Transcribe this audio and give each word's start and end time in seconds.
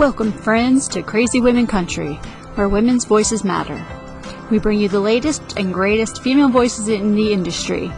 Welcome, 0.00 0.32
friends, 0.32 0.88
to 0.88 1.02
Crazy 1.02 1.42
Women 1.42 1.66
Country, 1.66 2.14
where 2.54 2.70
women's 2.70 3.04
voices 3.04 3.44
matter. 3.44 3.84
We 4.50 4.58
bring 4.58 4.80
you 4.80 4.88
the 4.88 4.98
latest 4.98 5.58
and 5.58 5.74
greatest 5.74 6.22
female 6.22 6.48
voices 6.48 6.88
in 6.88 7.14
the 7.14 7.34
industry, 7.34 7.92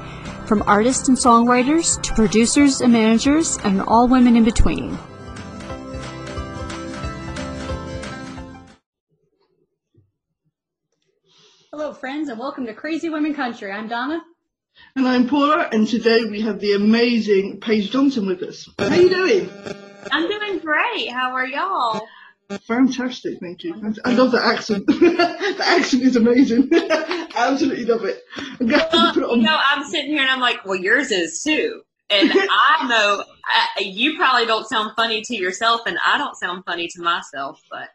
from 0.47 0.65
artists 0.67 1.07
and 1.07 1.17
songwriters 1.17 2.03
to 2.03 2.13
producers 2.15 2.81
and 2.81 2.93
managers, 2.93 3.57
and 3.63 3.81
all 3.83 4.09
women 4.09 4.37
in 4.37 4.43
between. 4.43 4.99
Hello, 11.71 11.95
friends, 11.95 12.29
and 12.29 12.37
welcome 12.37 12.67
to 12.67 12.75
Crazy 12.75 13.11
Women 13.11 13.33
Country. 13.33 13.71
I'm 13.71 13.87
Donna. 13.87 14.21
And 14.97 15.07
I'm 15.07 15.29
Paula, 15.29 15.69
and 15.71 15.87
today 15.87 16.25
we 16.25 16.41
have 16.41 16.59
the 16.59 16.73
amazing 16.73 17.61
Paige 17.61 17.93
Johnson 17.93 18.27
with 18.27 18.43
us. 18.43 18.69
How 18.77 18.89
are 18.89 18.97
you 18.97 19.09
doing? 19.09 19.82
I'm 20.11 20.29
doing 20.29 20.59
great. 20.59 21.11
How 21.11 21.33
are 21.33 21.47
y'all? 21.47 22.07
Fantastic, 22.67 23.41
thank 23.41 23.65
you. 23.65 23.75
I 24.05 24.13
love 24.13 24.33
the 24.33 24.45
accent. 24.45 24.87
the 24.87 25.63
accent 25.65 26.03
is 26.03 26.17
amazing. 26.17 26.71
Absolutely 27.35 27.85
love 27.85 28.05
it. 28.05 28.23
I'm 28.61 28.67
well, 28.67 28.91
to 28.91 29.21
put 29.21 29.31
it. 29.31 29.37
You 29.37 29.43
know, 29.43 29.59
I'm 29.59 29.85
sitting 29.85 30.11
here 30.11 30.21
and 30.23 30.31
I'm 30.31 30.41
like, 30.41 30.65
well, 30.67 30.77
yours 30.77 31.11
is 31.11 31.43
too. 31.43 31.83
And 32.11 32.31
I 32.35 32.87
know 32.89 33.25
I, 33.45 33.81
you 33.81 34.17
probably 34.17 34.47
don't 34.47 34.69
sound 34.69 34.93
funny 34.97 35.23
to 35.23 35.35
yourself, 35.35 35.83
and 35.87 35.99
I 36.05 36.19
don't 36.19 36.37
sound 36.37 36.65
funny 36.67 36.89
to 36.89 37.03
myself, 37.03 37.63
but 37.71 37.89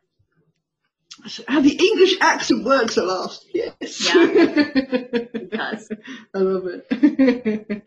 how 1.48 1.62
the 1.62 1.76
English 1.76 2.16
accent 2.22 2.64
works 2.64 2.98
at 2.98 3.06
last. 3.06 3.46
Yes. 3.54 4.06
Yeah, 4.06 4.26
it 4.28 5.52
does. 5.52 5.92
I 6.34 6.38
love 6.38 6.64
it. 6.68 7.84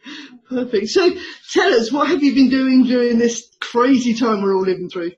Perfect. 0.51 0.89
So 0.89 1.11
tell 1.53 1.73
us, 1.73 1.93
what 1.93 2.09
have 2.09 2.23
you 2.25 2.35
been 2.35 2.51
doing 2.51 2.85
during 2.85 3.19
this 3.19 3.49
crazy 3.61 4.15
time 4.15 4.43
we're 4.43 4.55
all 4.55 4.63
living 4.63 4.91
through? 4.91 5.12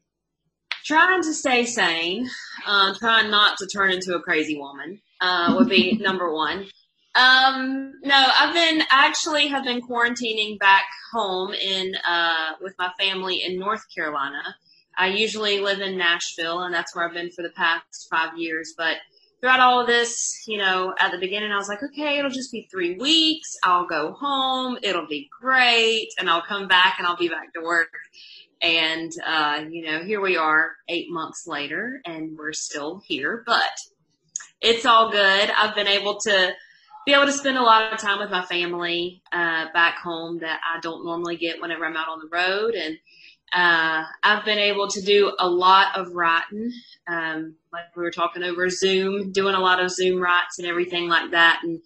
Trying 0.85 1.23
to 1.23 1.33
stay 1.33 1.65
sane, 1.65 2.29
uh, 2.67 2.93
trying 2.99 3.31
not 3.31 3.57
to 3.59 3.67
turn 3.67 3.93
into 3.93 4.15
a 4.15 4.21
crazy 4.21 4.59
woman 4.59 5.01
uh, 5.23 5.55
would 5.57 5.71
be 5.71 5.97
number 6.01 6.33
one. 6.33 6.67
Um, 7.15 7.95
no, 8.03 8.15
I've 8.15 8.55
been 8.55 8.83
actually 8.91 9.49
have 9.49 9.65
been 9.65 9.81
quarantining 9.81 10.59
back 10.59 10.85
home 11.13 11.55
in 11.55 11.95
uh, 12.09 12.53
with 12.61 12.75
my 12.79 12.91
family 12.99 13.43
in 13.43 13.59
North 13.59 13.85
Carolina. 13.95 14.57
I 14.99 15.09
usually 15.09 15.61
live 15.61 15.81
in 15.81 15.97
Nashville, 15.97 16.63
and 16.63 16.75
that's 16.75 16.95
where 16.95 17.07
I've 17.07 17.15
been 17.15 17.31
for 17.31 17.43
the 17.43 17.53
past 17.57 18.09
five 18.11 18.37
years. 18.37 18.75
But 18.77 18.97
throughout 19.43 19.59
all 19.59 19.81
of 19.81 19.89
this, 19.89 20.45
you 20.47 20.57
know, 20.57 20.95
at 21.01 21.11
the 21.11 21.19
beginning, 21.19 21.51
I 21.51 21.57
was 21.57 21.69
like, 21.69 21.83
okay, 21.83 22.19
it'll 22.19 22.31
just 22.31 22.53
be 22.53 22.69
three 22.71 22.95
weeks. 22.95 23.57
I'll 23.65 23.87
go 23.87 24.13
home. 24.13 24.79
It'll 24.83 25.09
be 25.09 25.29
great. 25.41 26.09
And 26.19 26.31
I'll 26.31 26.43
come 26.43 26.69
back 26.69 26.95
and 26.99 27.07
I'll 27.07 27.17
be 27.17 27.29
back 27.29 27.53
to 27.55 27.61
work. 27.61 27.93
And, 28.61 29.11
uh, 29.27 29.65
you 29.69 29.85
know, 29.85 30.05
here 30.05 30.21
we 30.21 30.37
are 30.37 30.77
eight 30.89 31.11
months 31.11 31.49
later, 31.49 32.01
and 32.07 32.39
we're 32.39 32.53
still 32.53 33.03
here. 33.05 33.43
But 33.45 33.73
it's 34.61 34.87
all 34.87 35.11
good. 35.11 35.51
I've 35.51 35.75
been 35.75 35.89
able 35.89 36.21
to 36.21 36.53
be 37.05 37.13
able 37.13 37.27
to 37.27 37.33
spend 37.33 37.59
a 37.59 37.63
lot 37.63 37.93
of 37.93 37.99
time 37.99 38.21
with 38.21 38.31
my 38.31 38.45
family 38.45 39.21
uh, 39.33 39.67
back 39.75 39.99
home 39.99 40.39
that 40.39 40.61
I 40.65 40.79
don't 40.79 41.05
normally 41.05 41.37
get 41.37 41.61
whenever 41.61 41.85
I'm 41.85 41.97
out 41.97 42.09
on 42.09 42.21
the 42.21 42.29
road. 42.31 42.75
And 42.77 42.97
uh, 43.53 44.05
I've 44.23 44.45
been 44.45 44.59
able 44.59 44.89
to 44.89 45.03
do 45.03 45.35
a 45.39 45.49
lot 45.49 45.99
of 45.99 46.13
writing, 46.15 46.73
um, 47.07 47.57
like 47.73 47.95
we 47.95 48.03
were 48.03 48.11
talking 48.11 48.43
over 48.43 48.71
Zoom, 48.71 49.31
doing 49.33 49.55
a 49.55 49.61
lot 49.61 49.83
of 49.83 49.91
Zoom 49.91 50.23
writes 50.23 50.59
and 50.59 50.67
everything 50.67 51.09
like 51.09 51.33
that. 51.33 51.61
And 51.63 51.81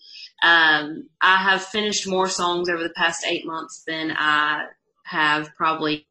um, 0.45 1.09
I 1.21 1.39
have 1.43 1.65
finished 1.65 2.07
more 2.07 2.29
songs 2.29 2.69
over 2.69 2.83
the 2.83 2.95
past 2.97 3.25
eight 3.27 3.45
months 3.47 3.83
than 3.87 4.15
I 4.17 4.67
have 5.05 5.51
probably 5.57 6.07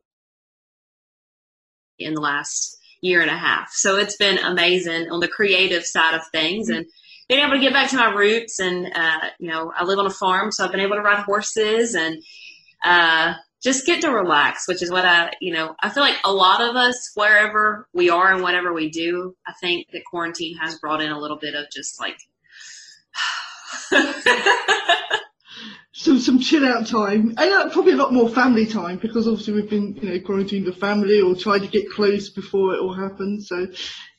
in 2.00 2.14
the 2.14 2.22
last 2.22 2.78
year 3.02 3.22
and 3.22 3.32
a 3.32 3.38
half. 3.38 3.72
So 3.72 3.98
it's 3.98 4.18
been 4.18 4.40
amazing 4.40 5.10
on 5.10 5.22
the 5.22 5.28
creative 5.28 5.86
side 5.86 6.16
of 6.16 6.28
things 6.34 6.68
and 6.68 6.86
being 7.30 7.40
able 7.40 7.54
to 7.54 7.62
get 7.62 7.74
back 7.74 7.90
to 7.92 7.96
my 7.96 8.14
roots. 8.14 8.60
And, 8.60 8.92
uh, 8.94 9.30
you 9.40 9.50
know, 9.50 9.72
I 9.76 9.86
live 9.86 10.00
on 10.00 10.06
a 10.06 10.12
farm, 10.12 10.52
so 10.52 10.66
I've 10.66 10.72
been 10.72 10.82
able 10.82 10.98
to 10.98 11.02
ride 11.02 11.24
horses 11.24 11.96
and, 11.96 12.22
uh, 12.84 13.36
just 13.66 13.86
get 13.88 14.02
to 14.02 14.12
relax, 14.12 14.68
which 14.68 14.84
is 14.84 14.92
what 14.92 15.06
I, 15.06 15.32
you 15.42 15.52
know, 15.52 15.76
I 15.82 15.90
feel 15.90 16.04
like 16.04 16.18
a 16.24 16.32
lot 16.32 16.62
of 16.62 16.76
us, 16.76 17.12
wherever 17.16 17.90
we 17.94 18.12
are 18.12 18.32
and 18.32 18.44
whatever 18.44 18.72
we 18.72 18.92
do, 18.92 19.36
I 19.48 19.54
think 19.60 19.88
that 19.92 20.04
quarantine 20.06 20.56
has 20.58 20.78
brought 20.78 21.02
in 21.02 21.12
a 21.12 21.20
little 21.20 21.40
bit 21.40 21.56
of 21.56 21.66
just 21.76 22.00
like. 22.00 22.16
so 25.94 26.20
some 26.20 26.40
chill 26.40 26.64
out 26.66 26.86
time 26.86 27.34
and 27.38 27.40
uh, 27.40 27.70
probably 27.70 27.94
a 27.94 27.96
lot 27.96 28.14
more 28.14 28.30
family 28.30 28.68
time 28.68 28.98
because 28.98 29.28
obviously 29.28 29.54
we've 29.54 29.70
been 29.70 29.96
you 29.96 30.10
know 30.10 30.20
quarantined 30.20 30.66
with 30.66 30.78
family 30.78 31.22
or 31.22 31.36
tried 31.36 31.60
to 31.60 31.68
get 31.68 31.90
close 31.90 32.30
before 32.30 32.74
it 32.74 32.80
all 32.80 32.94
happened 32.94 33.44
so 33.44 33.68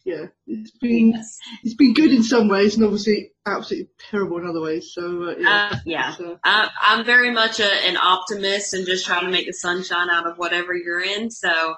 yeah, 0.06 0.26
it's 0.46 0.70
been 0.70 1.10
yes. 1.10 1.38
it's 1.64 1.74
been 1.74 1.92
good 1.92 2.12
in 2.12 2.22
some 2.22 2.48
ways, 2.48 2.76
and 2.76 2.84
obviously 2.84 3.32
absolutely 3.44 3.90
terrible 4.08 4.38
in 4.38 4.46
other 4.46 4.60
ways. 4.60 4.92
So 4.94 5.24
uh, 5.24 5.34
yeah, 5.36 5.68
uh, 5.72 5.76
yeah. 5.84 6.14
So. 6.14 6.38
I, 6.44 6.70
am 6.80 7.04
very 7.04 7.32
much 7.32 7.58
a, 7.58 7.68
an 7.68 7.96
optimist 7.96 8.72
and 8.72 8.86
just 8.86 9.04
trying 9.04 9.24
to 9.24 9.32
make 9.32 9.48
the 9.48 9.52
sunshine 9.52 10.08
out 10.08 10.28
of 10.28 10.38
whatever 10.38 10.74
you're 10.74 11.00
in. 11.00 11.28
So 11.32 11.74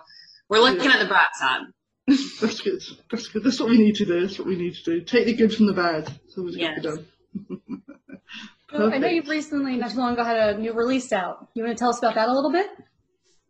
we're 0.51 0.61
looking 0.61 0.85
yeah. 0.85 0.97
at 0.97 0.99
the 0.99 1.09
bright 1.09 1.35
side. 1.41 1.63
That's 2.07 2.61
good. 2.61 2.83
That's 3.11 3.29
good. 3.29 3.45
That's 3.45 3.61
what 3.61 3.71
we 3.71 3.79
need 3.79 3.95
to 3.97 4.05
do. 4.05 4.21
That's 4.21 4.39
what 4.39 4.47
we 4.47 4.57
need 4.57 4.75
to 4.75 4.85
do. 4.85 5.01
Take 5.01 5.25
the 5.25 5.35
good 5.35 5.55
from 5.55 5.67
the 5.67 5.73
bad. 5.73 6.05
That's 6.07 6.37
always 6.37 6.55
yes. 6.55 6.83
got 6.83 6.97
done. 6.97 7.07
well, 8.75 8.93
I 8.93 8.99
know 8.99 9.09
you've 9.09 9.29
recently, 9.29 9.77
not 9.77 9.93
too 9.93 9.99
long 9.99 10.13
ago, 10.13 10.25
had 10.25 10.57
a 10.57 10.59
new 10.59 10.75
release 10.75 11.15
out. 11.15 11.49
You 11.55 11.65
want 11.65 11.79
to 11.79 11.81
tell 11.81 11.91
us 11.91 11.99
about 11.99 12.17
that 12.17 12.29
a 12.29 12.33
little 12.33 12.53
bit? 12.53 12.69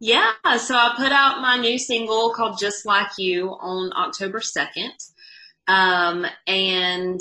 Yeah, 0.01 0.33
so 0.59 0.77
I 0.77 0.95
put 0.97 1.11
out 1.11 1.41
my 1.41 1.57
new 1.57 1.79
single 1.79 2.31
called 2.31 2.59
Just 2.59 2.87
Like 2.87 3.11
You 3.19 3.51
on 3.51 3.93
October 3.97 4.39
2nd. 4.39 4.93
Um, 5.67 6.25
and 6.47 7.21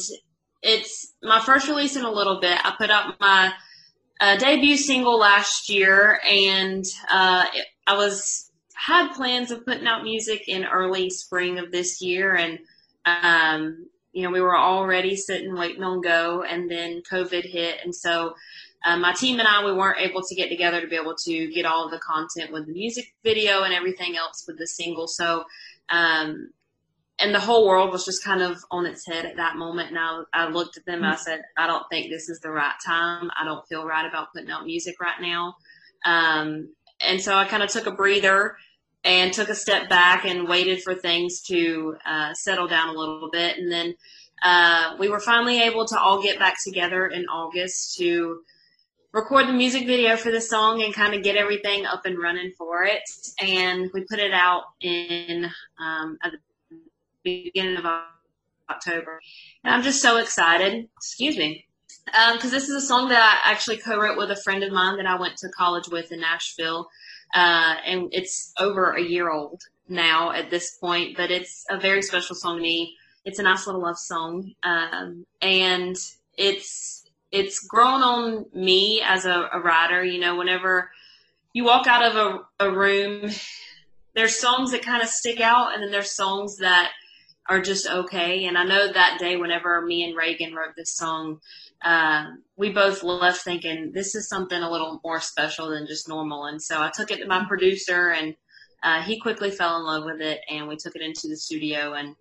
it's 0.61 1.13
my 1.23 1.39
first 1.41 1.67
release 1.67 1.95
in 1.95 2.05
a 2.05 2.11
little 2.11 2.39
bit. 2.39 2.59
I 2.63 2.75
put 2.77 2.91
out 2.91 3.19
my 3.19 3.51
uh, 4.19 4.37
debut 4.37 4.77
single 4.77 5.17
last 5.17 5.69
year, 5.69 6.19
and 6.29 6.85
uh, 7.09 7.45
it, 7.53 7.65
I 7.87 7.95
was 7.97 8.51
had 8.73 9.13
plans 9.13 9.51
of 9.51 9.65
putting 9.65 9.87
out 9.87 10.03
music 10.03 10.47
in 10.47 10.63
early 10.63 11.09
spring 11.09 11.57
of 11.59 11.71
this 11.71 12.01
year, 12.01 12.35
and 12.35 12.59
um, 13.05 13.87
you 14.13 14.23
know 14.23 14.31
we 14.31 14.41
were 14.41 14.57
already 14.57 15.15
sitting 15.15 15.55
waiting 15.55 15.83
on 15.83 16.01
go, 16.01 16.43
and 16.43 16.69
then 16.69 17.01
COVID 17.09 17.43
hit, 17.43 17.79
and 17.83 17.93
so 17.93 18.35
um, 18.85 19.01
my 19.01 19.13
team 19.13 19.39
and 19.39 19.47
I, 19.47 19.65
we 19.65 19.73
weren't 19.73 19.99
able 19.99 20.21
to 20.21 20.35
get 20.35 20.49
together 20.49 20.81
to 20.81 20.87
be 20.87 20.95
able 20.95 21.15
to 21.25 21.51
get 21.51 21.65
all 21.65 21.85
of 21.85 21.91
the 21.91 21.99
content 21.99 22.51
with 22.51 22.67
the 22.67 22.73
music 22.73 23.13
video 23.23 23.63
and 23.63 23.73
everything 23.73 24.15
else 24.15 24.45
with 24.47 24.57
the 24.57 24.67
single. 24.67 25.07
So, 25.07 25.45
um, 25.89 26.51
and 27.19 27.33
the 27.33 27.39
whole 27.39 27.67
world 27.67 27.91
was 27.91 28.05
just 28.05 28.23
kind 28.23 28.43
of 28.43 28.63
on 28.69 28.85
its 28.85 29.05
head 29.07 29.25
at 29.25 29.37
that 29.37 29.55
moment. 29.55 29.89
And 29.89 29.97
I, 29.97 30.21
I 30.33 30.47
looked 30.49 30.77
at 30.77 30.85
them 30.85 31.03
I 31.03 31.15
said, 31.15 31.41
I 31.57 31.65
don't 31.65 31.89
think 31.89 32.09
this 32.09 32.29
is 32.29 32.39
the 32.39 32.51
right 32.51 32.75
time. 32.85 33.31
I 33.39 33.43
don't 33.43 33.67
feel 33.67 33.85
right 33.85 34.07
about 34.07 34.31
putting 34.33 34.51
out 34.51 34.65
music 34.65 35.01
right 35.01 35.19
now. 35.19 35.55
Um, 36.05 36.69
and 37.01 37.19
so 37.19 37.35
I 37.35 37.45
kind 37.45 37.63
of 37.63 37.69
took 37.69 37.87
a 37.87 37.91
breather 37.91 38.55
and 39.03 39.33
took 39.33 39.49
a 39.49 39.55
step 39.55 39.89
back 39.89 40.25
and 40.25 40.47
waited 40.47 40.83
for 40.83 40.93
things 40.93 41.41
to 41.43 41.95
uh, 42.05 42.33
settle 42.33 42.67
down 42.67 42.89
a 42.89 42.97
little 42.99 43.29
bit. 43.31 43.57
And 43.57 43.71
then 43.71 43.95
uh, 44.43 44.95
we 44.99 45.09
were 45.09 45.19
finally 45.19 45.61
able 45.63 45.85
to 45.85 45.99
all 45.99 46.21
get 46.21 46.37
back 46.37 46.55
together 46.63 47.07
in 47.07 47.25
August 47.25 47.97
to 47.97 48.41
record 49.13 49.47
the 49.47 49.53
music 49.53 49.87
video 49.87 50.15
for 50.17 50.31
the 50.31 50.41
song 50.41 50.83
and 50.83 50.93
kind 50.93 51.13
of 51.13 51.23
get 51.23 51.35
everything 51.35 51.85
up 51.85 52.05
and 52.05 52.19
running 52.19 52.51
for 52.57 52.83
it. 52.83 53.03
And 53.41 53.89
we 53.93 54.01
put 54.01 54.19
it 54.19 54.33
out 54.33 54.63
in 54.81 55.49
um, 55.79 56.17
at 56.23 56.31
the 56.31 56.77
beginning 57.23 57.77
of 57.77 57.85
October. 58.69 59.19
And 59.63 59.73
I'm 59.73 59.83
just 59.83 60.01
so 60.01 60.17
excited. 60.17 60.87
Excuse 60.97 61.37
me. 61.37 61.65
Because 62.05 62.45
um, 62.45 62.51
this 62.51 62.69
is 62.69 62.83
a 62.83 62.85
song 62.85 63.09
that 63.09 63.41
I 63.45 63.51
actually 63.51 63.77
co-wrote 63.77 64.17
with 64.17 64.31
a 64.31 64.35
friend 64.37 64.63
of 64.63 64.71
mine 64.71 64.97
that 64.97 65.05
I 65.05 65.19
went 65.19 65.37
to 65.37 65.49
college 65.49 65.89
with 65.89 66.11
in 66.11 66.21
Nashville, 66.21 66.87
uh, 67.35 67.75
and 67.85 68.07
it's 68.13 68.53
over 68.59 68.91
a 68.91 69.01
year 69.01 69.29
old 69.29 69.61
now 69.89 70.31
at 70.31 70.49
this 70.49 70.77
point. 70.77 71.17
But 71.17 71.31
it's 71.31 71.65
a 71.69 71.77
very 71.77 72.01
special 72.01 72.35
song 72.35 72.57
to 72.57 72.61
me. 72.61 72.95
It's 73.25 73.39
a 73.39 73.43
nice 73.43 73.67
little 73.67 73.81
love 73.81 73.97
song, 73.97 74.53
um, 74.63 75.25
and 75.41 75.97
it's 76.37 76.96
it's 77.31 77.59
grown 77.59 78.01
on 78.01 78.45
me 78.53 79.01
as 79.05 79.25
a, 79.25 79.49
a 79.53 79.59
writer. 79.59 80.03
You 80.03 80.19
know, 80.19 80.37
whenever 80.37 80.91
you 81.53 81.65
walk 81.65 81.87
out 81.87 82.03
of 82.03 82.15
a, 82.59 82.67
a 82.67 82.71
room, 82.71 83.29
there's 84.15 84.39
songs 84.39 84.71
that 84.71 84.81
kind 84.81 85.01
of 85.01 85.09
stick 85.09 85.39
out, 85.39 85.73
and 85.73 85.83
then 85.83 85.91
there's 85.91 86.15
songs 86.15 86.57
that 86.57 86.91
are 87.49 87.61
just 87.61 87.87
okay. 87.87 88.45
And 88.45 88.57
I 88.57 88.63
know 88.63 88.91
that 88.91 89.19
day, 89.19 89.37
whenever 89.37 89.81
me 89.81 90.03
and 90.03 90.17
Reagan 90.17 90.53
wrote 90.53 90.75
this 90.75 90.95
song, 90.95 91.39
uh, 91.83 92.25
we 92.55 92.71
both 92.71 93.03
left 93.03 93.41
thinking 93.41 93.91
this 93.93 94.15
is 94.15 94.27
something 94.27 94.61
a 94.61 94.71
little 94.71 94.99
more 95.03 95.21
special 95.21 95.69
than 95.69 95.87
just 95.87 96.09
normal. 96.09 96.45
And 96.45 96.61
so 96.61 96.81
I 96.81 96.91
took 96.93 97.11
it 97.11 97.19
to 97.19 97.27
my 97.27 97.45
producer, 97.47 98.09
and 98.09 98.35
uh, 98.83 99.01
he 99.01 99.19
quickly 99.19 99.51
fell 99.51 99.77
in 99.77 99.83
love 99.85 100.05
with 100.05 100.21
it, 100.21 100.41
and 100.49 100.67
we 100.67 100.75
took 100.75 100.95
it 100.95 101.01
into 101.01 101.27
the 101.27 101.37
studio, 101.37 101.93
and 101.93 102.15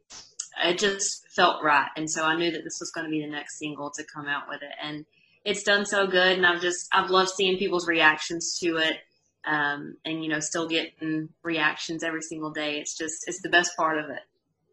it 0.64 0.78
just 0.78 1.26
felt 1.34 1.62
right. 1.62 1.88
And 1.96 2.10
so 2.10 2.24
I 2.24 2.36
knew 2.36 2.50
that 2.50 2.64
this 2.64 2.78
was 2.80 2.90
going 2.94 3.06
to 3.06 3.10
be 3.10 3.20
the 3.20 3.30
next 3.30 3.58
single 3.58 3.90
to 3.90 4.04
come 4.04 4.26
out 4.26 4.48
with 4.48 4.62
it. 4.62 4.72
And 4.82 5.04
it's 5.44 5.62
done 5.62 5.86
so 5.86 6.06
good. 6.06 6.36
And 6.36 6.46
I've 6.46 6.60
just, 6.60 6.88
I've 6.92 7.10
loved 7.10 7.30
seeing 7.30 7.58
people's 7.58 7.86
reactions 7.88 8.58
to 8.62 8.76
it. 8.78 8.96
um, 9.46 9.96
and 10.04 10.22
you 10.22 10.28
know 10.28 10.40
still 10.40 10.68
getting 10.68 11.28
reactions 11.42 12.02
every 12.02 12.22
single 12.22 12.50
day. 12.50 12.78
It's 12.78 12.96
just 12.96 13.24
it's 13.26 13.40
the 13.42 13.48
best 13.48 13.76
part 13.76 13.98
of 13.98 14.10
it. 14.10 14.20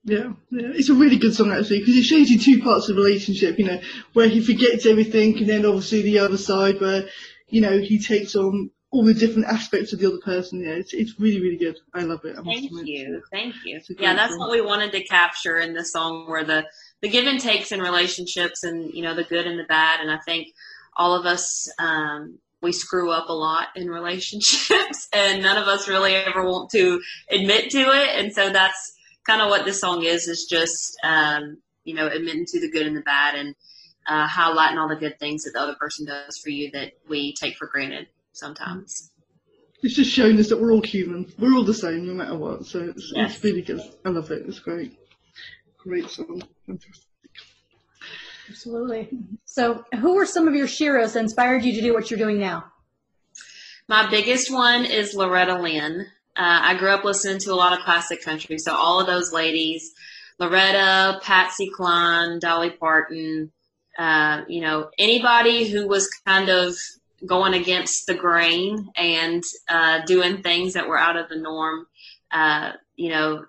Yeah, 0.05 0.33
yeah, 0.49 0.71
it's 0.73 0.89
a 0.89 0.95
really 0.95 1.17
good 1.17 1.33
song 1.33 1.51
actually 1.51 1.79
because 1.79 1.95
it 1.95 2.03
shows 2.03 2.29
you 2.29 2.39
two 2.39 2.61
parts 2.61 2.89
of 2.89 2.95
the 2.95 3.01
relationship. 3.01 3.57
You 3.57 3.65
know, 3.65 3.81
where 4.13 4.27
he 4.27 4.41
forgets 4.41 4.85
everything, 4.85 5.37
and 5.37 5.47
then 5.47 5.65
obviously 5.65 6.01
the 6.01 6.19
other 6.19 6.37
side 6.37 6.81
where 6.81 7.07
you 7.47 7.61
know 7.61 7.77
he 7.79 7.99
takes 7.99 8.35
on 8.35 8.71
all 8.93 9.03
the 9.03 9.13
different 9.13 9.47
aspects 9.47 9.91
of 9.91 9.99
the 9.99 10.07
other 10.07 10.19
person. 10.23 10.61
Yeah, 10.61 10.73
it's 10.73 10.93
it's 10.93 11.19
really 11.19 11.41
really 11.41 11.57
good. 11.57 11.77
I 11.93 12.03
love 12.03 12.23
it. 12.23 12.37
I 12.37 12.43
thank 12.43 12.71
you, 12.71 13.21
thank 13.31 13.55
you. 13.65 13.81
Yeah, 13.97 14.13
that's 14.13 14.33
song. 14.33 14.39
what 14.39 14.51
we 14.51 14.61
wanted 14.61 14.91
to 14.91 15.03
capture 15.03 15.57
in 15.57 15.73
the 15.73 15.83
song, 15.83 16.29
where 16.29 16.43
the 16.43 16.65
the 17.01 17.09
give 17.09 17.25
and 17.25 17.39
takes 17.39 17.71
in 17.71 17.79
relationships, 17.79 18.63
and 18.63 18.93
you 18.93 19.01
know 19.01 19.15
the 19.15 19.23
good 19.23 19.47
and 19.47 19.59
the 19.59 19.65
bad. 19.65 19.99
And 19.99 20.11
I 20.11 20.19
think 20.19 20.47
all 20.95 21.15
of 21.15 21.25
us 21.25 21.67
um, 21.79 22.37
we 22.61 22.71
screw 22.71 23.11
up 23.11 23.29
a 23.29 23.33
lot 23.33 23.67
in 23.75 23.89
relationships 23.89 25.09
and 25.13 25.41
none 25.41 25.57
of 25.57 25.67
us 25.67 25.87
really 25.87 26.15
ever 26.15 26.43
want 26.45 26.69
to 26.71 27.01
admit 27.29 27.69
to 27.71 27.79
it 27.79 28.09
and 28.15 28.31
so 28.31 28.49
that's 28.49 28.93
kind 29.27 29.41
of 29.41 29.49
what 29.49 29.65
this 29.65 29.81
song 29.81 30.03
is 30.03 30.27
is 30.27 30.47
just 30.49 30.97
um, 31.03 31.57
you 31.83 31.93
know 31.93 32.07
admitting 32.07 32.45
to 32.45 32.61
the 32.61 32.71
good 32.71 32.87
and 32.87 32.95
the 32.95 33.01
bad 33.01 33.35
and 33.35 33.55
uh, 34.07 34.27
highlighting 34.27 34.77
all 34.77 34.87
the 34.87 34.95
good 34.95 35.19
things 35.19 35.43
that 35.43 35.51
the 35.53 35.59
other 35.59 35.75
person 35.75 36.05
does 36.05 36.37
for 36.37 36.49
you 36.49 36.71
that 36.71 36.93
we 37.07 37.33
take 37.33 37.57
for 37.57 37.67
granted 37.67 38.07
sometimes 38.33 39.11
it's 39.81 39.95
just 39.95 40.11
showing 40.11 40.37
us 40.39 40.49
that 40.49 40.59
we're 40.59 40.71
all 40.71 40.81
human 40.81 41.31
we're 41.39 41.53
all 41.53 41.63
the 41.63 41.73
same 41.73 42.05
no 42.05 42.13
matter 42.13 42.35
what 42.35 42.65
so 42.65 42.79
it's, 42.79 43.11
yes. 43.15 43.35
it's 43.35 43.43
really 43.43 43.61
good 43.61 43.81
i 44.05 44.09
love 44.09 44.29
it 44.31 44.43
it's 44.47 44.59
great 44.59 44.97
great 45.77 46.09
song 46.09 46.41
fantastic 46.65 47.07
Absolutely. 48.49 49.09
So, 49.45 49.85
who 49.99 50.15
were 50.15 50.25
some 50.25 50.47
of 50.47 50.55
your 50.55 50.67
sheroes 50.67 51.13
that 51.13 51.21
inspired 51.21 51.63
you 51.63 51.73
to 51.73 51.81
do 51.81 51.93
what 51.93 52.11
you're 52.11 52.19
doing 52.19 52.39
now? 52.39 52.65
My 53.87 54.09
biggest 54.09 54.51
one 54.51 54.85
is 54.85 55.13
Loretta 55.13 55.59
Lynn. 55.59 56.01
Uh, 56.35 56.59
I 56.63 56.75
grew 56.75 56.89
up 56.89 57.03
listening 57.03 57.39
to 57.39 57.53
a 57.53 57.55
lot 57.55 57.73
of 57.73 57.85
classic 57.85 58.23
country, 58.23 58.57
so 58.57 58.75
all 58.75 58.99
of 58.99 59.07
those 59.07 59.31
ladies, 59.31 59.93
Loretta, 60.39 61.19
Patsy 61.21 61.69
Cline, 61.75 62.39
Dolly 62.39 62.71
Parton, 62.71 63.51
uh, 63.97 64.41
you 64.47 64.61
know, 64.61 64.89
anybody 64.97 65.69
who 65.69 65.87
was 65.87 66.09
kind 66.25 66.49
of 66.49 66.75
going 67.25 67.53
against 67.53 68.05
the 68.05 68.13
grain 68.13 68.89
and 68.95 69.43
uh, 69.69 70.01
doing 70.05 70.41
things 70.41 70.73
that 70.73 70.87
were 70.87 70.99
out 70.99 71.15
of 71.15 71.29
the 71.29 71.37
norm. 71.37 71.85
Uh, 72.31 72.71
you 72.95 73.09
know, 73.09 73.45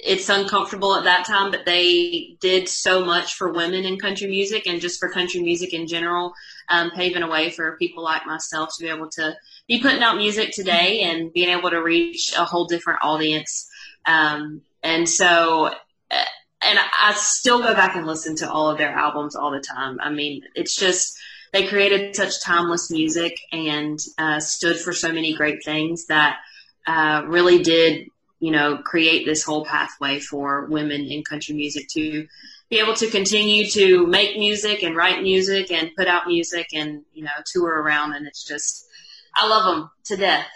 it's 0.00 0.28
uncomfortable 0.28 0.94
at 0.94 1.04
that 1.04 1.26
time, 1.26 1.50
but 1.50 1.64
they 1.66 2.36
did 2.40 2.68
so 2.68 3.04
much 3.04 3.34
for 3.34 3.52
women 3.52 3.84
in 3.84 3.98
country 3.98 4.28
music 4.28 4.66
and 4.66 4.80
just 4.80 5.00
for 5.00 5.10
country 5.10 5.42
music 5.42 5.74
in 5.74 5.88
general, 5.88 6.32
um, 6.68 6.90
paving 6.92 7.22
a 7.22 7.28
way 7.28 7.50
for 7.50 7.76
people 7.78 8.04
like 8.04 8.24
myself 8.26 8.70
to 8.76 8.84
be 8.84 8.90
able 8.90 9.10
to 9.10 9.34
be 9.66 9.80
putting 9.80 10.02
out 10.02 10.16
music 10.16 10.50
today 10.52 11.00
and 11.00 11.32
being 11.32 11.48
able 11.48 11.70
to 11.70 11.82
reach 11.82 12.32
a 12.36 12.44
whole 12.44 12.66
different 12.66 13.00
audience. 13.02 13.68
Um, 14.06 14.62
and 14.82 15.08
so, 15.08 15.66
uh, 16.10 16.24
and 16.62 16.78
I 16.78 17.14
still 17.14 17.58
go 17.58 17.74
back 17.74 17.96
and 17.96 18.06
listen 18.06 18.36
to 18.36 18.50
all 18.50 18.70
of 18.70 18.78
their 18.78 18.90
albums 18.90 19.34
all 19.34 19.50
the 19.50 19.60
time. 19.60 19.98
I 20.00 20.10
mean, 20.10 20.42
it's 20.54 20.76
just, 20.76 21.18
they 21.52 21.66
created 21.66 22.14
such 22.14 22.42
timeless 22.42 22.90
music 22.90 23.38
and 23.52 23.98
uh, 24.18 24.40
stood 24.40 24.78
for 24.78 24.92
so 24.92 25.12
many 25.12 25.34
great 25.34 25.64
things 25.64 26.06
that 26.06 26.38
uh, 26.86 27.22
really 27.26 27.62
did 27.62 28.08
you 28.40 28.52
know, 28.52 28.78
create 28.78 29.26
this 29.26 29.42
whole 29.42 29.64
pathway 29.64 30.20
for 30.20 30.66
women 30.66 31.02
in 31.02 31.24
country 31.24 31.54
music 31.54 31.88
to 31.88 32.26
be 32.70 32.78
able 32.78 32.94
to 32.94 33.10
continue 33.10 33.66
to 33.66 34.06
make 34.06 34.38
music 34.38 34.82
and 34.82 34.94
write 34.94 35.22
music 35.22 35.72
and 35.72 35.90
put 35.96 36.06
out 36.06 36.26
music 36.26 36.68
and, 36.72 37.02
you 37.12 37.24
know, 37.24 37.30
tour 37.46 37.82
around. 37.82 38.14
And 38.14 38.26
it's 38.26 38.44
just, 38.44 38.86
I 39.34 39.48
love 39.48 39.64
them 39.64 39.90
to 40.04 40.16
death. 40.16 40.46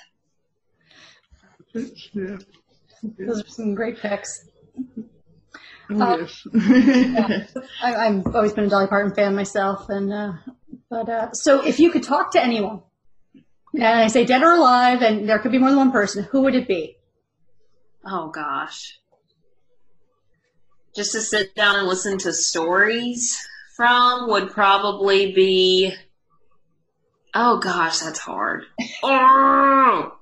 Yeah. 2.13 2.37
Those 3.19 3.43
are 3.43 3.49
some 3.49 3.75
great 3.75 3.99
picks. 3.99 4.49
Oh, 5.91 6.19
yes. 6.19 6.47
yeah. 6.55 7.47
I, 7.83 8.05
have 8.05 8.35
always 8.35 8.53
been 8.53 8.65
a 8.65 8.69
Dolly 8.69 8.87
Parton 8.87 9.15
fan 9.15 9.35
myself, 9.35 9.89
and 9.89 10.13
uh, 10.13 10.33
but 10.93 11.09
uh, 11.09 11.33
so 11.33 11.67
if 11.67 11.81
you 11.81 11.91
could 11.91 12.03
talk 12.03 12.33
to 12.33 12.45
anyone, 12.45 12.83
and 13.73 13.83
I 13.83 14.09
say 14.09 14.27
dead 14.27 14.43
or 14.43 14.53
alive, 14.53 15.01
and 15.01 15.27
there 15.27 15.39
could 15.39 15.51
be 15.51 15.57
more 15.57 15.71
than 15.71 15.79
one 15.79 15.91
person, 15.91 16.25
who 16.25 16.43
would 16.43 16.55
it 16.55 16.69
be? 16.69 16.99
oh 18.05 18.29
gosh, 18.29 18.99
just 20.95 21.13
to 21.13 21.23
sit 21.23 21.55
down 21.55 21.77
and 21.77 21.89
listen 21.89 22.19
to 22.19 22.33
stories 22.35 23.39
from 23.75 24.29
would 24.29 24.51
probably 24.51 25.33
be, 25.33 25.95
oh 27.35 27.59
gosh, 27.59 28.01
that's 28.01 28.19
hard. 28.19 28.65
oh. 29.03 30.19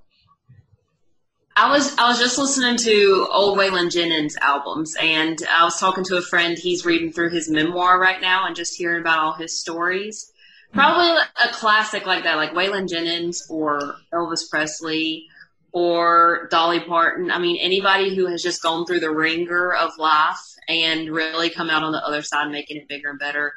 I 1.57 1.73
was 1.73 1.99
I 1.99 2.09
was 2.09 2.21
just 2.21 2.39
listening 2.39 2.77
to 2.77 3.27
old 3.33 3.59
Waylon 3.59 3.91
Jennings 3.91 4.37
albums, 4.41 4.95
and 5.03 5.43
I 5.51 5.65
was 5.65 5.81
talking 5.81 6.05
to 6.05 6.17
a 6.17 6.23
friend. 6.23 6.57
He's 6.57 6.87
reading 6.87 7.13
through 7.13 7.31
his 7.31 7.51
memoir 7.51 7.99
right 7.99 8.21
now, 8.21 8.47
and 8.47 8.55
just 8.55 8.77
hearing 8.79 9.01
about 9.01 9.19
all 9.19 9.33
his 9.35 9.61
stories. 9.61 10.30
Probably 10.73 11.11
a 11.45 11.49
classic 11.53 12.07
like 12.07 12.25
that, 12.25 12.37
like 12.37 12.53
Waylon 12.53 12.89
Jennings 12.89 13.47
or 13.51 13.97
Elvis 14.15 14.49
Presley 14.49 15.27
or 15.73 16.49
Dolly 16.51 16.81
Parton. 16.81 17.31
I 17.31 17.39
mean, 17.39 17.57
anybody 17.61 18.15
who 18.15 18.27
has 18.27 18.43
just 18.43 18.63
gone 18.63 18.87
through 18.87 19.01
the 19.01 19.11
wringer 19.11 19.73
of 19.75 19.91
life 19.99 20.39
and 20.69 21.11
really 21.11 21.51
come 21.51 21.71
out 21.71 21.83
on 21.83 21.93
the 21.93 22.05
other 22.05 22.23
side, 22.23 22.51
making 22.51 22.77
it 22.77 22.89
bigger 22.89 23.11
and 23.11 23.19
better. 23.19 23.55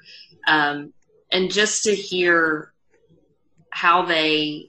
Um, 0.48 0.94
and 1.31 1.51
just 1.51 1.83
to 1.83 1.94
hear 1.94 2.74
how 3.69 4.06
they, 4.06 4.68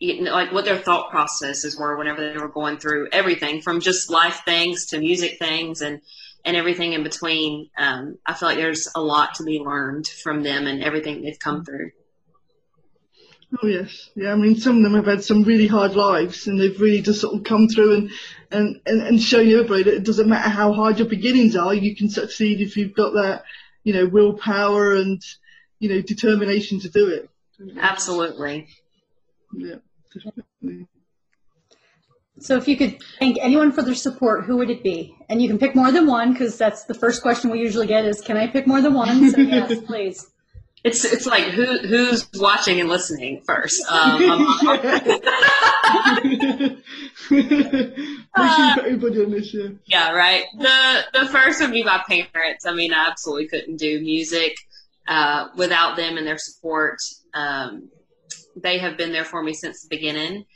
you 0.00 0.22
know, 0.22 0.32
like 0.32 0.52
what 0.52 0.64
their 0.64 0.78
thought 0.78 1.10
processes 1.10 1.78
were 1.78 1.96
whenever 1.96 2.32
they 2.32 2.38
were 2.38 2.48
going 2.48 2.78
through 2.78 3.08
everything 3.12 3.60
from 3.60 3.80
just 3.80 4.10
life 4.10 4.42
things 4.44 4.86
to 4.86 4.98
music 4.98 5.38
things 5.38 5.82
and, 5.82 6.00
and 6.44 6.56
everything 6.56 6.92
in 6.92 7.02
between. 7.02 7.70
Um, 7.76 8.18
I 8.24 8.34
feel 8.34 8.48
like 8.48 8.58
there's 8.58 8.88
a 8.94 9.00
lot 9.00 9.34
to 9.34 9.44
be 9.44 9.58
learned 9.58 10.06
from 10.06 10.42
them 10.42 10.66
and 10.66 10.82
everything 10.82 11.22
they've 11.22 11.38
come 11.38 11.64
through. 11.64 11.92
Oh 13.62 13.66
yes, 13.66 14.10
yeah. 14.14 14.32
I 14.32 14.36
mean, 14.36 14.56
some 14.56 14.76
of 14.76 14.82
them 14.84 14.94
have 14.94 15.06
had 15.06 15.24
some 15.24 15.42
really 15.42 15.66
hard 15.66 15.96
lives, 15.96 16.46
and 16.46 16.60
they've 16.60 16.80
really 16.80 17.02
just 17.02 17.20
sort 17.20 17.34
of 17.34 17.42
come 17.42 17.66
through 17.66 17.94
and 17.94 18.10
and 18.52 18.80
and, 18.86 19.02
and 19.02 19.20
shown 19.20 19.48
everybody 19.48 19.82
that 19.84 19.94
it 19.94 20.04
doesn't 20.04 20.28
matter 20.28 20.48
how 20.48 20.72
hard 20.72 20.98
your 20.98 21.08
beginnings 21.08 21.56
are, 21.56 21.74
you 21.74 21.96
can 21.96 22.08
succeed 22.08 22.60
if 22.60 22.76
you've 22.76 22.94
got 22.94 23.14
that, 23.14 23.42
you 23.82 23.92
know, 23.92 24.06
willpower 24.06 24.94
and 24.94 25.20
you 25.80 25.88
know 25.88 26.00
determination 26.00 26.78
to 26.80 26.88
do 26.90 27.08
it. 27.08 27.28
Absolutely. 27.76 28.68
Yeah, 29.52 29.76
definitely. 30.14 30.86
So 32.40 32.56
if 32.56 32.66
you 32.66 32.76
could 32.76 32.98
thank 33.18 33.38
anyone 33.40 33.70
for 33.70 33.82
their 33.82 33.94
support, 33.94 34.44
who 34.44 34.56
would 34.56 34.70
it 34.70 34.82
be? 34.82 35.14
And 35.28 35.42
you 35.42 35.48
can 35.48 35.58
pick 35.58 35.74
more 35.74 35.92
than 35.92 36.06
one 36.06 36.32
because 36.32 36.56
that's 36.56 36.84
the 36.84 36.94
first 36.94 37.20
question 37.20 37.50
we 37.50 37.60
usually 37.60 37.86
get 37.86 38.06
is, 38.06 38.20
can 38.20 38.36
I 38.36 38.46
pick 38.46 38.66
more 38.66 38.80
than 38.80 38.94
one? 38.94 39.30
So 39.30 39.40
yes, 39.40 39.78
please. 39.80 40.26
It's 40.82 41.04
it's 41.04 41.26
like 41.26 41.44
who 41.44 41.78
who's 41.80 42.26
watching 42.36 42.80
and 42.80 42.88
listening 42.88 43.42
first. 43.42 43.84
Um, 43.86 44.46
uh, 48.34 48.76
everybody 48.78 49.22
on 49.22 49.30
this, 49.30 49.52
yeah. 49.52 49.68
yeah, 49.84 50.12
right. 50.12 50.44
The 50.56 51.04
the 51.12 51.26
first 51.26 51.60
would 51.60 51.72
be 51.72 51.84
my 51.84 52.02
parents. 52.08 52.64
I 52.64 52.72
mean, 52.72 52.94
I 52.94 53.08
absolutely 53.08 53.48
couldn't 53.48 53.76
do 53.76 54.00
music 54.00 54.56
uh, 55.06 55.48
without 55.54 55.96
them 55.96 56.16
and 56.16 56.26
their 56.26 56.38
support. 56.38 56.96
Um, 57.34 57.90
they 58.56 58.78
have 58.78 58.96
been 58.96 59.12
there 59.12 59.26
for 59.26 59.42
me 59.42 59.52
since 59.52 59.82
the 59.82 59.88
beginning. 59.94 60.46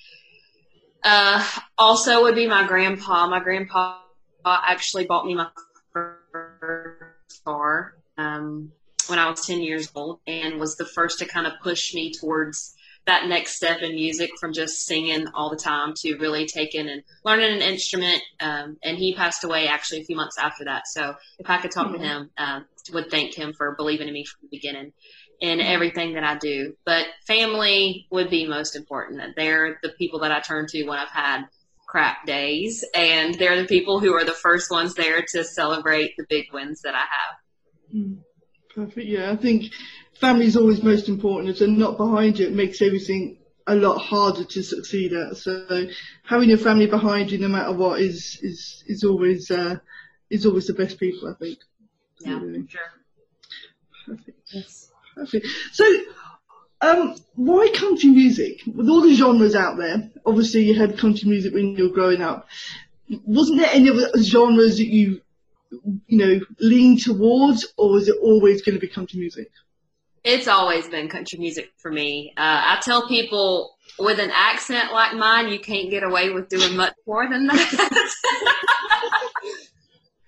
Uh, 1.05 1.47
also, 1.77 2.23
would 2.23 2.35
be 2.35 2.49
my 2.49 2.67
grandpa. 2.67 3.27
My 3.27 3.41
grandpa 3.41 3.99
actually 4.47 5.05
bought 5.05 5.27
me 5.27 5.35
my 5.35 5.49
first 5.93 7.45
car. 7.45 7.95
Um, 8.17 8.73
when 9.09 9.19
I 9.19 9.29
was 9.29 9.47
10 9.47 9.61
years 9.61 9.91
old 9.95 10.21
and 10.27 10.59
was 10.59 10.77
the 10.77 10.87
first 10.87 11.19
to 11.19 11.27
kind 11.27 11.47
of 11.47 11.53
push 11.63 11.93
me 11.95 12.13
towards 12.13 12.75
that 13.07 13.29
next 13.29 13.57
step 13.57 13.83
in 13.83 13.95
music 13.95 14.31
from 14.41 14.55
just 14.55 14.87
singing 14.87 15.27
all 15.35 15.51
the 15.51 15.57
time 15.57 15.93
to 15.95 16.17
really 16.17 16.47
taking 16.47 16.89
and 16.89 17.03
learning 17.23 17.53
an 17.53 17.61
instrument. 17.61 18.23
Um, 18.41 18.79
and 18.83 18.97
he 18.97 19.15
passed 19.15 19.45
away 19.45 19.67
actually 19.67 20.01
a 20.01 20.05
few 20.05 20.17
months 20.17 20.39
after 20.39 20.65
that. 20.65 20.87
So 20.87 21.15
if 21.39 21.51
I 21.51 21.59
could 21.59 21.71
talk 21.71 21.89
mm-hmm. 21.89 22.01
to 22.01 22.09
him, 22.09 22.31
um, 22.39 22.65
would 22.93 23.11
thank 23.11 23.35
him 23.35 23.53
for 23.53 23.75
believing 23.77 24.09
in 24.09 24.15
me 24.15 24.25
from 24.25 24.41
the 24.43 24.57
beginning 24.57 24.93
in 25.45 25.59
mm-hmm. 25.59 25.69
everything 25.69 26.15
that 26.15 26.25
I 26.25 26.39
do. 26.39 26.75
But 26.87 27.05
family 27.27 28.07
would 28.11 28.31
be 28.31 28.49
most 28.49 28.77
important. 28.77 29.21
They're 29.37 29.79
the 29.83 29.91
people 29.91 30.21
that 30.21 30.33
I 30.33 30.41
turn 30.41 30.67
to 30.69 30.85
when 30.85 30.99
I've 30.99 31.09
had 31.09 31.45
crap 31.87 32.25
days, 32.27 32.83
and 32.95 33.35
they're 33.35 33.61
the 33.61 33.69
people 33.69 34.01
who 34.01 34.15
are 34.15 34.25
the 34.25 34.33
first 34.33 34.71
ones 34.71 34.95
there 34.95 35.23
to 35.33 35.45
celebrate 35.45 36.17
the 36.17 36.25
big 36.31 36.47
wins 36.53 36.81
that 36.81 36.95
I 36.95 37.05
have. 37.19 37.95
Mm-hmm. 37.95 38.21
Perfect. 38.75 39.07
Yeah, 39.07 39.31
I 39.31 39.37
think 39.37 39.73
family 40.19 40.47
is 40.47 40.57
always 40.57 40.83
most 40.83 41.09
important. 41.09 41.51
If 41.51 41.59
they're 41.59 41.69
not 41.69 41.99
behind 41.99 42.39
you, 42.39 42.47
it 42.47 42.55
makes 42.55 42.81
everything 42.81 43.37
a 43.67 43.77
lot 43.77 43.99
harder 43.99 44.45
to 44.45 44.63
succeed 44.63 45.13
at. 45.13 45.37
So 45.37 45.87
having 46.25 46.49
your 46.49 46.59
family 46.59 46.87
behind 46.87 47.31
you, 47.31 47.39
no 47.39 47.49
matter 47.49 47.73
what, 47.73 48.01
is 48.01 48.41
is 48.43 48.83
is 48.87 49.05
always 49.05 49.51
uh, 49.51 49.77
is 50.31 50.47
always 50.47 50.67
the 50.67 50.75
best 50.75 50.99
people. 50.99 51.29
I 51.29 51.35
think. 51.35 51.59
Yeah, 52.21 52.41
really. 52.41 52.67
sure. 52.67 52.81
Perfect. 54.07 54.41
Yes. 54.53 54.91
So 55.73 55.85
um, 56.81 57.17
why 57.35 57.69
country 57.75 58.11
music? 58.11 58.61
With 58.67 58.89
all 58.89 59.01
the 59.01 59.15
genres 59.15 59.55
out 59.55 59.77
there, 59.77 60.11
obviously 60.27 60.65
you 60.65 60.75
had 60.75 60.99
country 60.99 61.29
music 61.29 61.55
when 61.55 61.77
you 61.77 61.89
were 61.89 61.95
growing 61.95 62.21
up. 62.21 62.47
Wasn't 63.09 63.59
there 63.59 63.71
any 63.73 63.91
other 63.91 64.11
genres 64.23 64.79
that 64.79 64.87
you, 64.87 65.21
you 66.07 66.19
know, 66.19 66.41
leaned 66.61 67.01
towards, 67.01 67.67
or 67.77 67.91
was 67.91 68.09
it 68.09 68.17
always 68.21 68.63
going 68.63 68.75
to 68.75 68.81
be 68.81 68.89
country 68.89 69.19
music? 69.19 69.51
It's 70.25 70.49
always 70.49 70.89
been 70.89 71.09
country 71.09 71.39
music 71.39 71.71
for 71.77 71.91
me. 71.91 72.33
Uh, 72.37 72.77
I 72.77 72.81
tell 72.83 73.09
people 73.09 73.77
with 73.99 74.19
an 74.19 74.31
accent 74.33 74.93
like 74.93 75.15
mine, 75.15 75.49
you 75.49 75.59
can't 75.59 75.91
get 75.91 76.03
away 76.03 76.31
with 76.31 76.49
doing 76.49 76.77
much 76.77 76.95
more 77.07 77.29
than 77.29 77.47
that. 77.47 78.11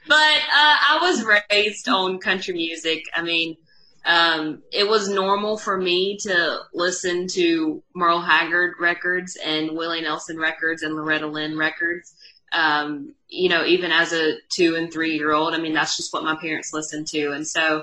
but 0.07 0.15
uh, 0.15 0.77
I 0.91 0.99
was 1.01 1.25
raised 1.51 1.89
on 1.89 2.19
country 2.19 2.55
music. 2.55 3.05
I 3.15 3.23
mean, 3.23 3.57
um, 4.07 4.63
it 4.73 4.89
was 4.89 5.09
normal 5.09 5.59
for 5.59 5.77
me 5.77 6.17
to 6.23 6.61
listen 6.73 7.27
to 7.29 7.83
Merle 7.93 8.21
Haggard 8.21 8.77
records 8.79 9.37
and 9.45 9.77
Willie 9.77 10.01
Nelson 10.01 10.39
records 10.39 10.83
and 10.83 10.95
Loretta 10.95 11.27
Lynn 11.27 11.59
records. 11.59 12.15
Um, 12.53 13.15
you 13.29 13.49
know, 13.49 13.65
even 13.65 13.91
as 13.91 14.13
a 14.13 14.37
two 14.49 14.77
and 14.77 14.93
three 14.93 15.17
year 15.17 15.33
old, 15.33 15.55
I 15.55 15.59
mean, 15.59 15.75
that's 15.75 15.97
just 15.97 16.13
what 16.13 16.23
my 16.23 16.37
parents 16.37 16.73
listened 16.73 17.09
to. 17.09 17.33
And 17.33 17.47
so, 17.47 17.83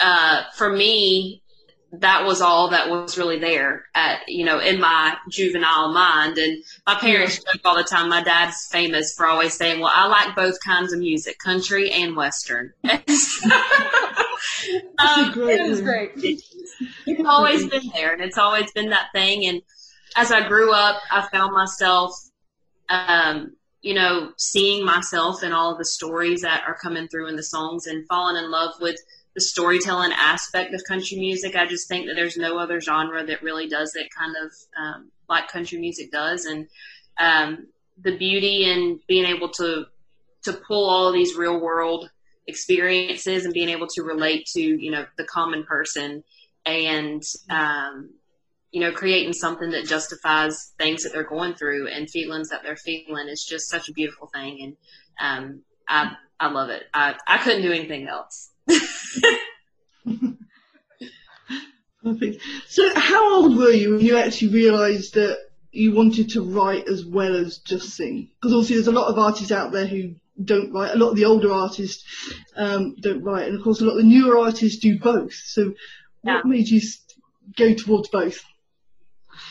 uh, 0.00 0.42
for 0.54 0.70
me, 0.70 1.42
that 2.00 2.24
was 2.24 2.40
all 2.40 2.70
that 2.70 2.88
was 2.88 3.18
really 3.18 3.38
there 3.38 3.84
at, 3.94 4.20
you 4.28 4.44
know, 4.44 4.58
in 4.58 4.80
my 4.80 5.16
juvenile 5.28 5.92
mind. 5.92 6.38
And 6.38 6.62
my 6.86 6.94
parents 6.94 7.36
joke 7.38 7.60
all 7.64 7.76
the 7.76 7.84
time. 7.84 8.08
My 8.08 8.22
dad's 8.22 8.66
famous 8.70 9.14
for 9.14 9.26
always 9.26 9.54
saying, 9.54 9.80
well, 9.80 9.92
I 9.94 10.06
like 10.06 10.34
both 10.34 10.56
kinds 10.64 10.92
of 10.92 11.00
music, 11.00 11.38
country 11.38 11.90
and 11.90 12.16
Western. 12.16 12.72
um, 12.84 12.92
it 15.36 15.68
was 15.68 15.80
great. 15.80 16.12
It's 16.16 17.24
always 17.26 17.66
been 17.68 17.90
there 17.94 18.12
and 18.12 18.22
it's 18.22 18.38
always 18.38 18.70
been 18.72 18.90
that 18.90 19.08
thing. 19.12 19.46
And 19.46 19.62
as 20.16 20.32
I 20.32 20.46
grew 20.46 20.72
up, 20.72 21.00
I 21.10 21.26
found 21.32 21.52
myself, 21.52 22.12
um, 22.88 23.56
you 23.82 23.94
know, 23.94 24.32
seeing 24.38 24.84
myself 24.84 25.42
in 25.42 25.52
all 25.52 25.72
of 25.72 25.78
the 25.78 25.84
stories 25.84 26.42
that 26.42 26.64
are 26.66 26.76
coming 26.76 27.08
through 27.08 27.28
in 27.28 27.36
the 27.36 27.42
songs 27.42 27.86
and 27.86 28.06
falling 28.08 28.42
in 28.42 28.50
love 28.50 28.74
with– 28.80 28.96
the 29.34 29.40
storytelling 29.40 30.12
aspect 30.12 30.74
of 30.74 30.82
country 30.86 31.18
music. 31.18 31.56
I 31.56 31.66
just 31.66 31.88
think 31.88 32.06
that 32.06 32.14
there's 32.14 32.36
no 32.36 32.58
other 32.58 32.80
genre 32.80 33.24
that 33.24 33.42
really 33.42 33.68
does 33.68 33.94
it 33.94 34.08
kind 34.16 34.34
of 34.42 34.52
um, 34.80 35.10
like 35.28 35.48
country 35.48 35.78
music 35.78 36.12
does, 36.12 36.44
and 36.44 36.66
um, 37.18 37.66
the 38.02 38.16
beauty 38.16 38.70
in 38.70 39.00
being 39.08 39.24
able 39.26 39.50
to 39.50 39.86
to 40.44 40.52
pull 40.52 40.88
all 40.88 41.12
these 41.12 41.36
real 41.36 41.60
world 41.60 42.10
experiences 42.46 43.44
and 43.44 43.54
being 43.54 43.70
able 43.70 43.86
to 43.86 44.02
relate 44.02 44.46
to 44.46 44.60
you 44.60 44.90
know 44.90 45.06
the 45.16 45.24
common 45.24 45.64
person 45.64 46.22
and 46.66 47.22
um, 47.50 48.10
you 48.70 48.80
know 48.80 48.92
creating 48.92 49.32
something 49.32 49.70
that 49.70 49.86
justifies 49.86 50.72
things 50.78 51.02
that 51.02 51.12
they're 51.12 51.28
going 51.28 51.54
through 51.54 51.88
and 51.88 52.10
feelings 52.10 52.50
that 52.50 52.62
they're 52.62 52.76
feeling 52.76 53.28
is 53.28 53.44
just 53.48 53.70
such 53.70 53.88
a 53.88 53.92
beautiful 53.92 54.28
thing 54.32 54.58
and 54.62 54.76
um, 55.20 55.62
I 55.88 56.12
I 56.40 56.50
love 56.50 56.70
it. 56.70 56.84
I 56.92 57.14
I 57.26 57.38
couldn't 57.38 57.62
do 57.62 57.72
anything 57.72 58.08
else. 58.08 58.50
Perfect. 62.04 62.42
So, 62.68 62.90
how 62.94 63.34
old 63.34 63.56
were 63.56 63.70
you 63.70 63.92
when 63.92 64.00
you 64.00 64.18
actually 64.18 64.52
realised 64.52 65.14
that 65.14 65.38
you 65.72 65.94
wanted 65.94 66.28
to 66.30 66.42
write 66.42 66.86
as 66.86 67.04
well 67.04 67.34
as 67.34 67.58
just 67.58 67.96
sing? 67.96 68.28
Because 68.34 68.52
obviously, 68.52 68.76
there's 68.76 68.88
a 68.88 68.92
lot 68.92 69.08
of 69.08 69.18
artists 69.18 69.50
out 69.50 69.72
there 69.72 69.86
who 69.86 70.14
don't 70.42 70.70
write. 70.72 70.94
A 70.94 70.98
lot 70.98 71.10
of 71.10 71.16
the 71.16 71.24
older 71.24 71.50
artists 71.50 72.04
um, 72.56 72.94
don't 73.00 73.22
write, 73.22 73.48
and 73.48 73.56
of 73.56 73.64
course, 73.64 73.80
a 73.80 73.84
lot 73.84 73.92
of 73.92 73.98
the 73.98 74.04
newer 74.04 74.38
artists 74.38 74.78
do 74.78 74.98
both. 74.98 75.32
So, 75.32 75.72
what 76.22 76.32
yeah. 76.34 76.40
made 76.44 76.68
you 76.68 76.80
go 77.56 77.72
towards 77.72 78.08
both? 78.08 78.44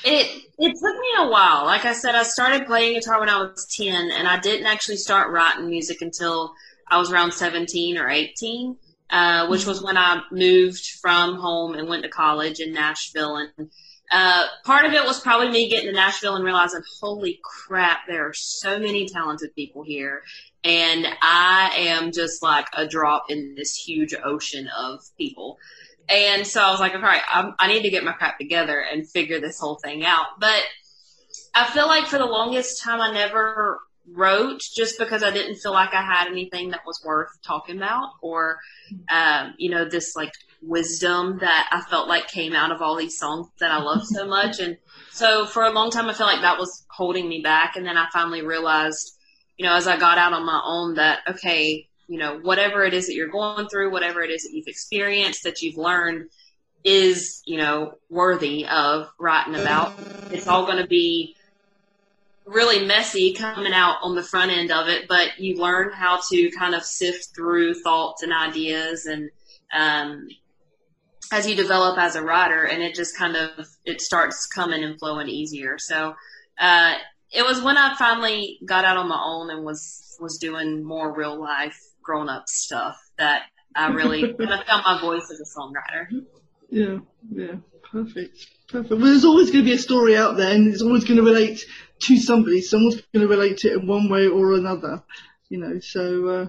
It 0.05 0.43
it 0.59 0.73
took 0.79 0.99
me 0.99 1.07
a 1.17 1.29
while. 1.29 1.65
Like 1.65 1.85
I 1.85 1.93
said, 1.93 2.13
I 2.13 2.23
started 2.23 2.67
playing 2.67 2.93
guitar 2.93 3.19
when 3.19 3.29
I 3.29 3.41
was 3.41 3.67
ten, 3.75 4.11
and 4.11 4.27
I 4.27 4.39
didn't 4.39 4.67
actually 4.67 4.97
start 4.97 5.31
writing 5.31 5.67
music 5.67 6.01
until 6.01 6.53
I 6.87 6.99
was 6.99 7.11
around 7.11 7.33
seventeen 7.33 7.97
or 7.97 8.09
eighteen. 8.09 8.77
Uh, 9.09 9.47
which 9.47 9.67
was 9.67 9.83
when 9.83 9.95
I 9.95 10.23
moved 10.31 10.83
from 10.99 11.35
home 11.35 11.75
and 11.75 11.87
went 11.87 12.01
to 12.03 12.09
college 12.09 12.59
in 12.59 12.73
Nashville. 12.73 13.35
And 13.35 13.69
uh, 14.11 14.45
part 14.63 14.85
of 14.85 14.93
it 14.93 15.05
was 15.05 15.19
probably 15.19 15.49
me 15.49 15.69
getting 15.69 15.89
to 15.89 15.93
Nashville 15.93 16.35
and 16.35 16.43
realizing, 16.43 16.81
holy 16.99 17.39
crap, 17.43 18.07
there 18.07 18.27
are 18.27 18.33
so 18.33 18.79
many 18.79 19.07
talented 19.07 19.53
people 19.53 19.83
here. 19.83 20.23
And 20.63 21.05
I 21.21 21.73
am 21.75 22.11
just 22.11 22.41
like 22.41 22.65
a 22.73 22.87
drop 22.87 23.25
in 23.29 23.53
this 23.55 23.75
huge 23.75 24.15
ocean 24.23 24.67
of 24.75 25.01
people. 25.17 25.59
And 26.09 26.45
so 26.45 26.61
I 26.61 26.71
was 26.71 26.79
like, 26.79 26.95
all 26.95 27.01
right, 27.01 27.21
I'm, 27.31 27.53
I 27.59 27.67
need 27.67 27.83
to 27.83 27.89
get 27.89 28.03
my 28.03 28.13
crap 28.13 28.39
together 28.39 28.79
and 28.79 29.07
figure 29.07 29.39
this 29.39 29.59
whole 29.59 29.75
thing 29.75 30.03
out. 30.03 30.25
But 30.39 30.63
I 31.53 31.69
feel 31.69 31.87
like 31.87 32.05
for 32.05 32.17
the 32.17 32.25
longest 32.25 32.83
time, 32.83 32.99
I 32.99 33.11
never 33.13 33.79
wrote 34.11 34.61
just 34.75 34.99
because 34.99 35.23
I 35.23 35.31
didn't 35.31 35.57
feel 35.57 35.71
like 35.71 35.93
I 35.93 36.01
had 36.01 36.27
anything 36.27 36.71
that 36.71 36.81
was 36.85 37.01
worth 37.05 37.29
talking 37.45 37.77
about 37.77 38.09
or, 38.21 38.57
um, 39.11 39.53
you 39.57 39.69
know, 39.69 39.85
this 39.85 40.15
like 40.15 40.33
wisdom 40.61 41.39
that 41.39 41.69
I 41.71 41.81
felt 41.81 42.07
like 42.07 42.27
came 42.27 42.53
out 42.53 42.71
of 42.71 42.81
all 42.81 42.95
these 42.95 43.17
songs 43.17 43.47
that 43.59 43.71
I 43.71 43.81
love 43.81 44.05
so 44.05 44.27
much. 44.27 44.59
And 44.59 44.77
so 45.11 45.45
for 45.45 45.63
a 45.63 45.71
long 45.71 45.89
time, 45.89 46.09
I 46.09 46.13
felt 46.13 46.31
like 46.31 46.41
that 46.41 46.59
was 46.59 46.85
holding 46.89 47.27
me 47.27 47.41
back. 47.41 47.75
And 47.75 47.85
then 47.85 47.97
I 47.97 48.07
finally 48.11 48.45
realized, 48.45 49.17
you 49.57 49.65
know, 49.65 49.75
as 49.75 49.87
I 49.87 49.97
got 49.97 50.17
out 50.17 50.33
on 50.33 50.45
my 50.45 50.61
own 50.63 50.95
that, 50.95 51.19
okay, 51.27 51.87
you 52.07 52.19
know, 52.19 52.39
whatever 52.41 52.83
it 52.83 52.93
is 52.93 53.07
that 53.07 53.13
you're 53.13 53.29
going 53.29 53.67
through, 53.69 53.91
whatever 53.91 54.21
it 54.21 54.29
is 54.29 54.43
that 54.43 54.51
you've 54.53 54.67
experienced, 54.67 55.43
that 55.43 55.61
you've 55.61 55.77
learned 55.77 56.29
is, 56.83 57.41
you 57.45 57.57
know, 57.57 57.93
worthy 58.09 58.65
of 58.65 59.07
writing 59.19 59.55
about. 59.55 59.95
It's 60.31 60.47
all 60.47 60.65
going 60.65 60.79
to 60.79 60.87
be 60.87 61.35
really 62.45 62.85
messy 62.85 63.33
coming 63.33 63.73
out 63.73 63.97
on 64.01 64.15
the 64.15 64.23
front 64.23 64.51
end 64.51 64.71
of 64.71 64.87
it, 64.87 65.07
but 65.07 65.39
you 65.39 65.55
learn 65.55 65.91
how 65.93 66.19
to 66.29 66.51
kind 66.51 66.75
of 66.75 66.83
sift 66.83 67.29
through 67.35 67.73
thoughts 67.81 68.21
and 68.21 68.33
ideas 68.33 69.05
and 69.05 69.29
um, 69.73 70.27
as 71.31 71.47
you 71.47 71.55
develop 71.55 71.97
as 71.97 72.15
a 72.15 72.21
writer 72.21 72.63
and 72.63 72.83
it 72.83 72.93
just 72.93 73.17
kind 73.17 73.35
of 73.35 73.67
it 73.85 74.01
starts 74.01 74.45
coming 74.47 74.83
and 74.83 74.99
flowing 74.99 75.29
easier. 75.29 75.77
So 75.79 76.15
uh, 76.59 76.93
it 77.31 77.43
was 77.45 77.61
when 77.61 77.77
I 77.77 77.95
finally 77.95 78.59
got 78.65 78.85
out 78.85 78.97
on 78.97 79.07
my 79.07 79.21
own 79.23 79.49
and 79.49 79.63
was 79.63 80.17
was 80.19 80.37
doing 80.37 80.83
more 80.83 81.13
real 81.13 81.39
life 81.39 81.79
grown 82.03 82.29
up 82.29 82.47
stuff 82.47 82.97
that 83.17 83.43
I 83.75 83.87
really 83.87 84.21
kind 84.37 84.53
of 84.53 84.65
found 84.65 84.83
my 84.85 85.01
voice 85.01 85.29
as 85.31 85.39
a 85.39 85.59
songwriter. 85.59 86.23
Yeah, 86.69 86.99
yeah, 87.31 87.55
perfect. 87.91 88.47
Perfect. 88.67 88.91
Well, 88.91 88.99
there's 88.99 89.25
always 89.25 89.51
going 89.51 89.63
to 89.63 89.69
be 89.69 89.75
a 89.75 89.79
story 89.79 90.15
out 90.15 90.37
there, 90.37 90.53
and 90.53 90.67
it's 90.73 90.81
always 90.81 91.03
going 91.03 91.17
to 91.17 91.23
relate 91.23 91.65
to 92.03 92.17
somebody. 92.17 92.61
Someone's 92.61 93.01
going 93.13 93.21
to 93.21 93.27
relate 93.27 93.57
to 93.59 93.69
it 93.69 93.81
in 93.81 93.87
one 93.87 94.09
way 94.09 94.27
or 94.27 94.53
another, 94.53 95.03
you 95.49 95.57
know. 95.57 95.79
So 95.79 96.27
uh, 96.27 96.47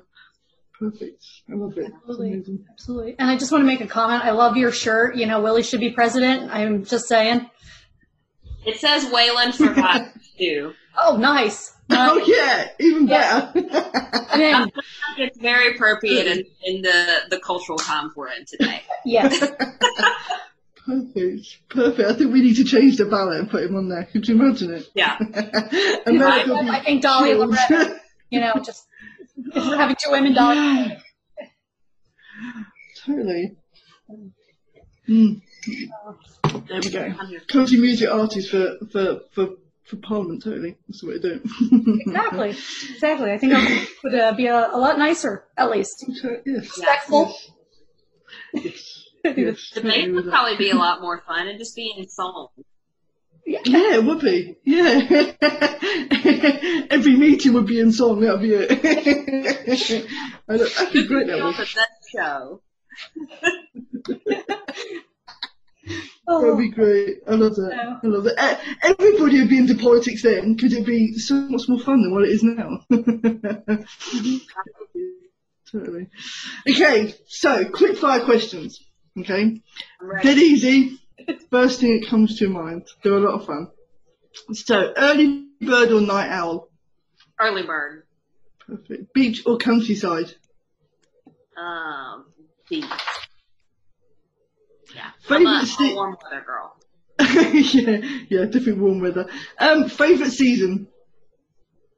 perfect. 0.78 1.24
I 1.50 1.54
love 1.54 1.76
it. 1.78 1.92
Absolutely. 2.08 2.64
Absolutely. 2.70 3.16
And 3.18 3.30
I 3.30 3.36
just 3.36 3.52
want 3.52 3.62
to 3.62 3.66
make 3.66 3.80
a 3.80 3.86
comment. 3.86 4.24
I 4.24 4.32
love 4.32 4.56
your 4.56 4.72
shirt. 4.72 5.16
You 5.16 5.26
know, 5.26 5.40
Willie 5.40 5.62
should 5.62 5.80
be 5.80 5.90
president. 5.90 6.50
I'm 6.52 6.84
just 6.84 7.06
saying. 7.06 7.48
It 8.66 8.78
says 8.78 9.04
Waylon 9.06 9.54
for 9.54 9.72
hot 9.80 10.12
too. 10.38 10.72
Oh, 10.96 11.16
nice. 11.16 11.72
oh 11.90 12.16
yeah, 12.26 12.68
even 12.80 13.06
better. 13.06 13.52
Yeah. 14.36 14.66
it's 15.18 15.38
very 15.38 15.74
appropriate 15.74 16.26
in, 16.26 16.44
in 16.64 16.80
the 16.80 17.18
the 17.28 17.38
cultural 17.38 17.76
time 17.76 18.10
we're 18.16 18.28
in 18.28 18.46
today. 18.46 18.82
Yes. 19.04 19.38
Perfect. 20.86 21.58
Perfect. 21.70 22.08
I 22.08 22.12
think 22.14 22.32
we 22.32 22.42
need 22.42 22.56
to 22.56 22.64
change 22.64 22.98
the 22.98 23.06
ballot 23.06 23.40
and 23.40 23.50
put 23.50 23.62
him 23.62 23.76
on 23.76 23.88
there. 23.88 24.04
Could 24.04 24.28
you 24.28 24.34
imagine 24.34 24.74
it? 24.74 24.86
Yeah. 24.94 25.16
I, 25.34 26.02
I, 26.06 26.80
think 26.84 27.02
Dolly 27.02 27.34
Loretta, 27.34 28.00
you 28.30 28.40
know, 28.40 28.52
just 28.62 28.86
having 29.54 29.96
two 29.98 30.10
women, 30.10 30.34
Dolly. 30.34 30.56
Yeah. 30.56 30.98
Totally. 33.06 33.56
Mm. 35.08 35.40
There 36.68 36.80
we 36.80 36.90
go. 36.90 37.14
Country 37.48 37.78
music 37.78 38.10
artist 38.10 38.50
for, 38.50 38.76
for, 38.92 39.20
for, 39.32 39.48
for 39.84 39.96
Parliament, 39.96 40.42
totally. 40.42 40.76
That's 40.86 41.00
the 41.00 41.06
way 41.06 41.14
to 41.14 41.20
do 41.20 41.40
it. 41.42 42.00
exactly. 42.06 42.50
Exactly. 42.50 43.32
I 43.32 43.38
think 43.38 43.52
it 43.54 43.88
would 44.04 44.14
uh, 44.14 44.32
be 44.34 44.46
a, 44.46 44.68
a, 44.70 44.78
lot 44.78 44.98
nicer, 44.98 45.44
at 45.56 45.70
least. 45.70 46.04
Yes. 46.44 46.44
Respectful. 46.46 47.34
Yes. 48.52 48.64
yes 48.64 49.03
the 49.24 49.58
debate 49.74 50.12
would 50.12 50.28
probably 50.28 50.56
be 50.56 50.70
a 50.70 50.76
lot 50.76 51.00
more 51.00 51.22
fun 51.26 51.48
and 51.48 51.58
just 51.58 51.74
be 51.74 51.94
in 51.96 52.08
song. 52.08 52.48
Yeah. 53.46 53.60
it 53.64 54.04
would 54.04 54.20
be. 54.20 54.56
Yeah. 54.64 55.32
Every 56.90 57.16
meeting 57.16 57.52
would 57.54 57.66
be 57.66 57.80
in 57.80 57.92
song. 57.92 58.20
That 58.20 58.32
would 58.32 58.42
be 58.42 58.54
it. 58.54 58.68
That'd 60.46 60.92
be 60.92 61.06
great. 61.06 61.26
That 61.26 61.42
would. 61.42 61.54
That 61.74 61.88
show. 62.14 62.60
Oh. 66.26 66.40
That'd 66.40 66.58
be 66.58 66.70
great. 66.70 67.18
I 67.28 67.32
love 67.34 67.56
that. 67.56 67.72
Oh. 67.74 68.00
I 68.02 68.06
love 68.06 68.26
it. 68.26 68.34
Everybody 68.82 69.40
would 69.40 69.50
be 69.50 69.58
into 69.58 69.74
politics 69.74 70.22
then 70.22 70.54
because 70.54 70.72
it'd 70.72 70.86
be 70.86 71.12
so 71.18 71.34
much 71.34 71.68
more 71.68 71.80
fun 71.80 72.02
than 72.02 72.14
what 72.14 72.24
it 72.24 72.30
is 72.30 72.42
now. 72.42 72.80
Mm-hmm. 72.90 74.36
totally. 75.70 76.08
Okay, 76.68 77.14
so 77.26 77.68
quick 77.68 77.98
fire 77.98 78.24
questions. 78.24 78.83
Okay. 79.18 79.60
Dead 80.22 80.38
easy. 80.38 80.98
First 81.50 81.80
thing 81.80 82.00
that 82.00 82.08
comes 82.08 82.38
to 82.38 82.48
mind. 82.48 82.86
They're 83.02 83.14
a 83.14 83.20
lot 83.20 83.40
of 83.40 83.46
fun. 83.46 83.68
So, 84.52 84.92
early 84.96 85.46
bird 85.60 85.92
or 85.92 86.00
night 86.00 86.28
owl? 86.30 86.68
Early 87.40 87.62
bird. 87.62 88.04
Perfect. 88.66 89.12
Beach 89.14 89.42
or 89.46 89.56
countryside? 89.58 90.34
Um, 91.56 92.26
beach. 92.68 92.84
Yeah. 94.94 95.10
Favourite 95.20 95.46
I'm 95.46 95.62
a, 95.62 95.66
se- 95.66 95.84
I'm 95.84 95.92
a 95.92 95.94
warm 95.94 96.16
weather 96.22 96.44
girl. 96.44 96.76
yeah, 97.54 98.00
yeah, 98.28 98.44
different 98.46 98.78
warm 98.78 99.00
weather. 99.00 99.28
Um, 99.58 99.88
favourite 99.88 100.32
season? 100.32 100.88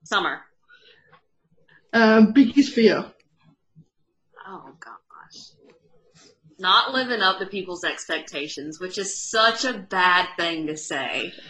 Summer. 0.05 0.41
Um, 1.93 2.33
biggest 2.33 2.73
fear? 2.75 3.07
Oh 4.47 4.71
gosh. 4.79 5.43
Not 6.59 6.93
living 6.93 7.21
up 7.21 7.39
to 7.39 7.47
people's 7.47 7.85
expectations, 7.85 8.81
which 8.81 8.99
is 8.99 9.23
such 9.31 9.65
a 9.65 9.75
bad 9.75 10.29
thing 10.37 10.67
to 10.69 10.77
say. 10.77 11.33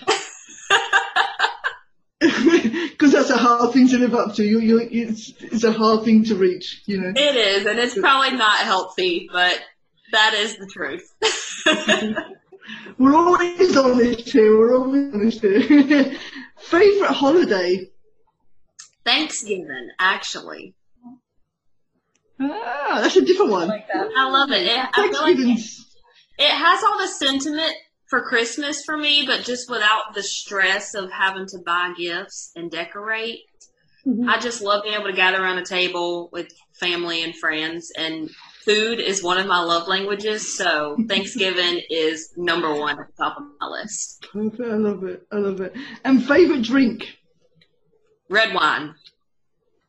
Because 2.19 3.13
that's 3.13 3.29
a 3.29 3.37
hard 3.37 3.75
thing 3.75 3.89
to 3.89 3.99
live 3.99 4.15
up 4.15 4.35
to. 4.37 4.45
You, 4.45 4.59
you, 4.59 4.79
it's, 4.91 5.35
it's 5.39 5.65
a 5.65 5.73
hard 5.73 6.05
thing 6.05 6.25
to 6.25 6.35
reach, 6.35 6.83
you 6.87 6.99
know. 6.99 7.13
It 7.15 7.37
is, 7.37 7.67
and 7.67 7.79
it's 7.79 7.97
probably 7.97 8.37
not 8.37 8.61
healthy, 8.61 9.29
but 9.31 9.61
that 10.13 10.33
is 10.33 10.57
the 10.57 10.67
truth. 10.67 11.13
We're 12.99 13.15
always 13.15 13.77
honest 13.77 14.31
here. 14.31 14.59
We're 14.59 14.77
always 14.77 15.15
honest 15.15 15.41
here. 15.41 16.19
Favorite 16.59 17.11
holiday? 17.11 17.91
Thanksgiving, 19.05 19.91
actually. 19.99 20.75
Ah, 22.41 22.99
that's 23.03 23.17
a 23.17 23.25
different 23.25 23.51
one. 23.51 23.69
like 23.69 23.87
that. 23.93 24.09
I 24.17 24.29
love 24.31 24.51
it. 24.51 24.67
it 24.67 24.79
I 24.95 25.09
feel 25.11 25.23
like 25.23 25.39
it, 25.39 25.71
it 26.39 26.51
has 26.51 26.83
all 26.85 26.99
the 26.99 27.09
sentiment 27.09 27.75
for 28.09 28.23
Christmas 28.23 28.85
for 28.85 28.97
me, 28.97 29.25
but 29.27 29.45
just 29.45 29.71
without 29.71 30.15
the 30.15 30.23
stress 30.23 30.95
of 30.95 31.11
having 31.11 31.47
to 31.47 31.59
buy 31.65 31.93
gifts 31.99 32.53
and 32.55 32.71
decorate. 32.71 33.41
Mhm. 34.07 34.29
I 34.29 34.39
just 34.39 34.63
love 34.63 34.85
being 34.85 34.95
able 34.95 35.07
to 35.07 35.13
gather 35.13 35.43
around 35.43 35.59
a 35.59 35.65
table 35.65 36.29
with 36.33 36.49
family 36.79 37.25
and 37.25 37.35
friends, 37.35 37.91
and 37.99 38.31
food 38.65 39.01
is 39.01 39.23
one 39.23 39.39
of 39.39 39.47
my 39.47 39.61
love 39.61 39.89
languages. 39.89 40.57
So 40.57 40.97
Thanksgiving 41.09 41.81
is 41.91 42.33
number 42.37 42.73
one 42.73 43.01
at 43.01 43.07
the 43.09 43.13
top 43.25 43.39
of 43.39 43.45
my 43.59 43.67
list. 43.67 44.27
perfect. 44.33 44.61
I 44.61 44.75
love 44.77 45.03
it. 45.05 45.27
I 45.33 45.37
love 45.37 45.61
it. 45.61 45.75
And 46.05 46.25
favorite 46.25 46.63
drink? 46.63 47.17
Red 48.29 48.55
wine. 48.55 48.95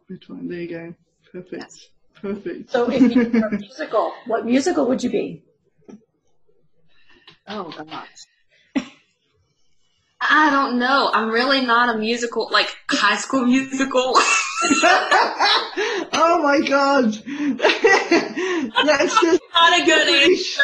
Which 0.08 0.30
one? 0.30 0.48
There 0.48 0.62
you 0.62 0.70
go. 0.70 0.96
Perfect. 1.32 1.74
Perfect. 2.22 2.72
So 2.72 2.90
if 2.90 3.02
you 3.02 3.30
were 3.30 3.48
a 3.48 3.52
musical, 3.52 4.14
what 4.26 4.46
musical 4.46 4.88
would 4.88 5.04
you 5.04 5.10
be? 5.10 5.44
Oh 7.48 7.72
gosh. 7.72 8.08
I 10.20 10.50
don't 10.50 10.80
know. 10.80 11.12
I'm 11.14 11.30
really 11.30 11.62
not 11.62 11.94
a 11.96 11.98
musical, 11.98 12.50
like 12.52 12.76
high 12.90 13.18
school 13.18 13.46
musical. 13.46 14.14
oh 16.14 16.40
my 16.42 16.60
god. 16.68 17.14
that's 18.86 19.22
just 19.22 19.42
not 19.54 19.80
a 19.80 19.86
good 19.86 20.08
answer. 20.32 20.64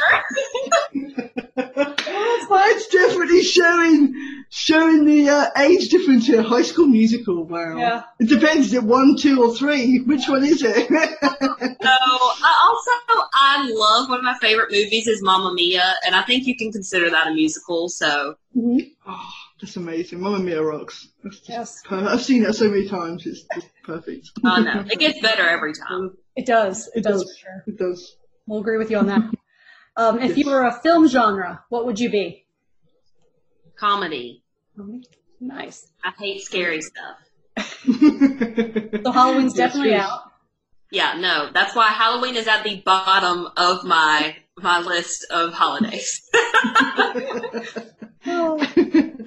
that's 2.49 2.87
definitely 2.87 3.43
showing 3.43 4.15
showing 4.55 5.03
the 5.05 5.29
uh, 5.29 5.49
age 5.57 5.89
difference 5.89 6.27
here. 6.27 6.43
High 6.43 6.61
School 6.61 6.85
Musical. 6.85 7.43
Wow. 7.43 7.75
Yeah. 7.77 8.03
It 8.19 8.29
depends. 8.29 8.67
Is 8.67 8.73
it 8.75 8.83
one, 8.83 9.15
two, 9.17 9.41
or 9.43 9.55
three? 9.55 9.99
Which 10.05 10.27
one 10.29 10.43
is 10.43 10.61
it? 10.63 10.87
So, 10.87 11.89
I 11.89 12.69
also, 12.69 13.27
I 13.33 13.67
love 13.73 14.09
one 14.09 14.19
of 14.19 14.23
my 14.23 14.37
favorite 14.39 14.71
movies 14.71 15.07
is 15.07 15.21
Mamma 15.23 15.53
Mia, 15.53 15.93
and 16.05 16.15
I 16.15 16.21
think 16.21 16.45
you 16.45 16.55
can 16.55 16.71
consider 16.71 17.09
that 17.09 17.27
a 17.27 17.33
musical. 17.33 17.89
So, 17.89 18.35
oh, 18.55 19.29
that's 19.59 19.75
amazing. 19.75 20.21
Mamma 20.21 20.39
Mia 20.39 20.61
rocks. 20.61 21.07
Yes. 21.45 21.81
per- 21.83 22.07
I've 22.07 22.21
seen 22.21 22.43
that 22.43 22.53
so 22.53 22.69
many 22.69 22.87
times. 22.87 23.25
It's 23.25 23.43
just 23.55 23.69
perfect. 23.83 24.29
I 24.43 24.61
know 24.61 24.85
it 24.89 24.99
gets 24.99 25.19
better 25.19 25.47
every 25.47 25.73
time. 25.73 26.15
It 26.35 26.45
does. 26.45 26.87
It, 26.89 26.99
It 26.99 27.03
does, 27.03 27.23
does. 27.23 27.31
for 27.31 27.37
sure. 27.39 27.63
It 27.67 27.77
does. 27.79 28.15
We'll 28.45 28.59
agree 28.59 28.77
with 28.77 28.91
you 28.91 28.97
on 28.97 29.07
that. 29.07 29.21
Um, 29.95 30.19
if 30.21 30.37
you 30.37 30.45
were 30.49 30.63
a 30.65 30.71
film 30.81 31.07
genre, 31.07 31.63
what 31.69 31.85
would 31.85 31.99
you 31.99 32.09
be? 32.09 32.45
Comedy. 33.77 34.42
Nice. 35.39 35.87
I 36.03 36.11
hate 36.17 36.41
scary 36.41 36.81
stuff. 36.81 37.17
So 39.03 39.11
Halloween's 39.11 39.53
definitely 39.53 39.91
yes. 39.91 40.09
out. 40.09 40.21
Yeah, 40.89 41.15
no, 41.17 41.49
that's 41.53 41.75
why 41.75 41.89
Halloween 41.89 42.35
is 42.35 42.47
at 42.47 42.63
the 42.63 42.81
bottom 42.85 43.49
of 43.57 43.83
my 43.83 44.37
my 44.57 44.79
list 44.79 45.25
of 45.31 45.53
holidays. 45.53 46.21
Oh. 48.25 48.57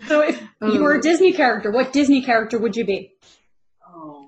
So 0.07 0.23
if 0.23 0.43
you 0.63 0.81
were 0.83 0.95
a 0.95 0.99
oh. 0.99 1.03
Disney 1.03 1.33
character, 1.33 1.71
what 1.71 1.93
Disney 1.93 2.23
character 2.23 2.59
would 2.59 2.77
you 2.77 2.87
be? 2.87 3.13
oh. 3.87 4.27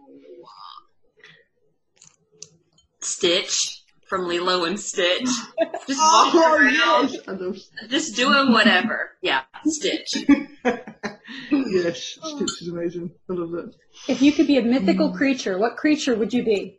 Stitch 3.01 3.78
from 4.09 4.27
Lilo 4.27 4.65
and 4.65 4.79
Stitch. 4.79 5.23
Just 5.87 6.01
walking 6.01 6.41
Oh, 6.43 6.57
around, 6.59 7.11
yes. 7.53 7.71
Just 7.89 8.17
doing 8.17 8.53
whatever. 8.53 9.11
Yeah, 9.23 9.43
Stitch. 9.67 10.15
Yes, 11.51 12.19
Stitch 12.23 12.63
is 12.63 12.69
amazing. 12.73 13.11
I 13.31 13.35
love 13.35 13.51
that. 13.51 13.75
If 14.09 14.23
you 14.23 14.33
could 14.33 14.47
be 14.47 14.57
a 14.57 14.63
mythical 14.63 15.13
creature, 15.13 15.59
what 15.59 15.77
creature 15.77 16.15
would 16.15 16.33
you 16.33 16.43
be? 16.43 16.79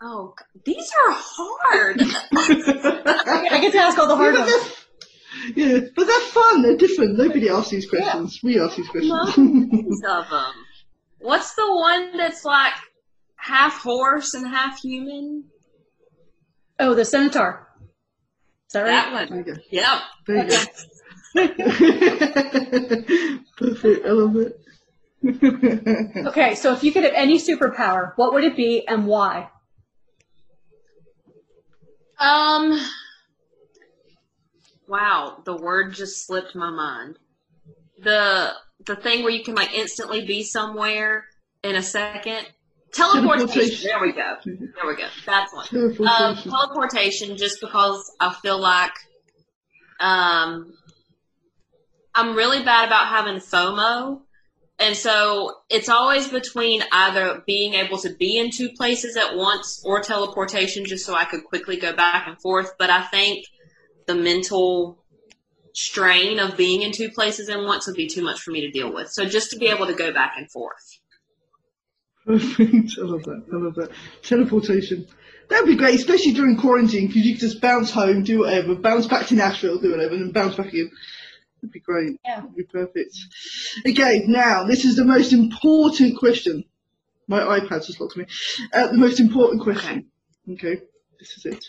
Oh, 0.00 0.34
these 0.64 0.90
are 1.06 1.12
hard. 1.12 2.00
I 2.32 3.58
get 3.60 3.72
to 3.72 3.78
ask 3.78 3.98
all 3.98 4.06
the 4.06 4.16
hard 4.16 4.34
Yeah, 4.36 4.44
but 4.44 4.52
ones. 4.52 4.76
yeah, 5.56 5.78
but 5.96 6.06
they're 6.06 6.20
fun. 6.20 6.62
They're 6.62 6.76
different. 6.76 7.18
Nobody 7.18 7.48
asks 7.48 7.70
these 7.70 7.88
questions. 7.90 8.38
We 8.44 8.60
ask 8.60 8.76
these 8.76 8.88
questions. 8.88 9.12
Most 9.36 10.04
of 10.04 10.30
them. 10.30 10.52
What's 11.18 11.54
the 11.54 11.66
one 11.74 12.16
that's 12.16 12.44
like 12.44 12.72
half 13.36 13.82
horse 13.82 14.34
and 14.34 14.46
half 14.46 14.78
human? 14.80 15.44
Oh, 16.80 16.94
the 16.94 17.04
centaur. 17.04 17.68
Is 18.66 18.72
that 18.72 18.82
right? 18.82 18.90
That 18.90 19.30
one. 19.30 19.38
you 19.38 19.44
go. 19.44 19.54
There 20.26 20.48
you. 20.50 20.58
Perfect. 23.56 24.06
I 24.06 24.10
love 24.10 24.36
it. 24.36 24.56
Okay, 26.26 26.54
so 26.54 26.72
if 26.72 26.82
you 26.82 26.92
could 26.92 27.04
have 27.04 27.12
any 27.14 27.38
superpower, 27.38 28.12
what 28.16 28.32
would 28.32 28.42
it 28.42 28.56
be 28.56 28.86
and 28.88 29.06
why? 29.06 29.50
Um. 32.18 32.80
Wow, 34.88 35.42
the 35.44 35.56
word 35.56 35.92
just 35.92 36.26
slipped 36.26 36.54
my 36.54 36.70
mind. 36.70 37.18
The 38.02 38.54
the 38.86 38.96
thing 38.96 39.22
where 39.22 39.32
you 39.32 39.44
can 39.44 39.54
like 39.54 39.74
instantly 39.74 40.24
be 40.24 40.42
somewhere 40.42 41.26
in 41.62 41.76
a 41.76 41.82
second. 41.82 42.46
Teleportation. 42.92 43.48
Teleportation. 43.48 43.84
There 43.84 44.00
we 44.00 44.12
go. 44.12 44.36
There 44.44 44.86
we 44.86 44.96
go. 44.96 45.06
That's 45.26 45.54
one. 45.54 45.66
Um, 45.72 45.94
Teleportation. 45.96 46.50
teleportation, 46.50 47.36
just 47.36 47.60
because 47.60 48.12
I 48.18 48.34
feel 48.34 48.60
like 48.60 48.92
um, 50.00 50.72
I'm 52.14 52.34
really 52.34 52.64
bad 52.64 52.86
about 52.86 53.06
having 53.08 53.36
FOMO. 53.36 54.22
And 54.78 54.96
so 54.96 55.56
it's 55.68 55.90
always 55.90 56.28
between 56.28 56.82
either 56.90 57.42
being 57.46 57.74
able 57.74 57.98
to 57.98 58.14
be 58.14 58.38
in 58.38 58.50
two 58.50 58.70
places 58.70 59.16
at 59.16 59.36
once 59.36 59.82
or 59.84 60.00
teleportation 60.00 60.86
just 60.86 61.04
so 61.04 61.14
I 61.14 61.26
could 61.26 61.44
quickly 61.44 61.76
go 61.76 61.92
back 61.94 62.26
and 62.26 62.40
forth. 62.40 62.72
But 62.78 62.88
I 62.88 63.02
think 63.02 63.44
the 64.06 64.14
mental 64.14 65.04
strain 65.74 66.38
of 66.40 66.56
being 66.56 66.80
in 66.80 66.92
two 66.92 67.10
places 67.10 67.50
at 67.50 67.60
once 67.60 67.86
would 67.86 67.94
be 67.94 68.08
too 68.08 68.22
much 68.22 68.40
for 68.40 68.52
me 68.52 68.62
to 68.62 68.70
deal 68.70 68.92
with. 68.92 69.10
So 69.10 69.26
just 69.26 69.50
to 69.50 69.58
be 69.58 69.66
able 69.66 69.86
to 69.86 69.94
go 69.94 70.12
back 70.12 70.32
and 70.38 70.50
forth. 70.50 70.98
Perfect. 72.26 72.92
I 72.98 73.02
love 73.02 73.22
that. 73.24 73.44
I 73.52 73.56
love 73.56 73.74
that. 73.76 73.90
Teleportation. 74.22 75.06
That'd 75.48 75.66
be 75.66 75.76
great, 75.76 75.96
especially 75.96 76.32
during 76.32 76.56
quarantine, 76.56 77.08
because 77.08 77.26
you 77.26 77.34
could 77.34 77.40
just 77.40 77.60
bounce 77.60 77.90
home, 77.90 78.22
do 78.22 78.40
whatever, 78.40 78.74
bounce 78.76 79.06
back 79.06 79.26
to 79.26 79.34
Nashville, 79.34 79.78
do 79.78 79.90
whatever, 79.90 80.14
and 80.14 80.24
then 80.24 80.30
bounce 80.32 80.54
back 80.54 80.68
again. 80.68 80.90
That'd 81.56 81.72
be 81.72 81.80
great. 81.80 82.20
Yeah. 82.24 82.36
That'd 82.40 82.54
be 82.54 82.62
perfect. 82.62 83.16
Okay, 83.86 84.24
now 84.26 84.64
this 84.64 84.84
is 84.84 84.96
the 84.96 85.04
most 85.04 85.32
important 85.32 86.18
question. 86.18 86.64
My 87.26 87.40
iPad 87.40 87.86
just 87.86 88.00
locked 88.00 88.16
me. 88.16 88.26
Uh, 88.72 88.88
the 88.88 88.98
most 88.98 89.18
important 89.18 89.62
question. 89.62 90.06
Okay, 90.48 90.80
this 91.18 91.36
is 91.36 91.46
it. 91.46 91.64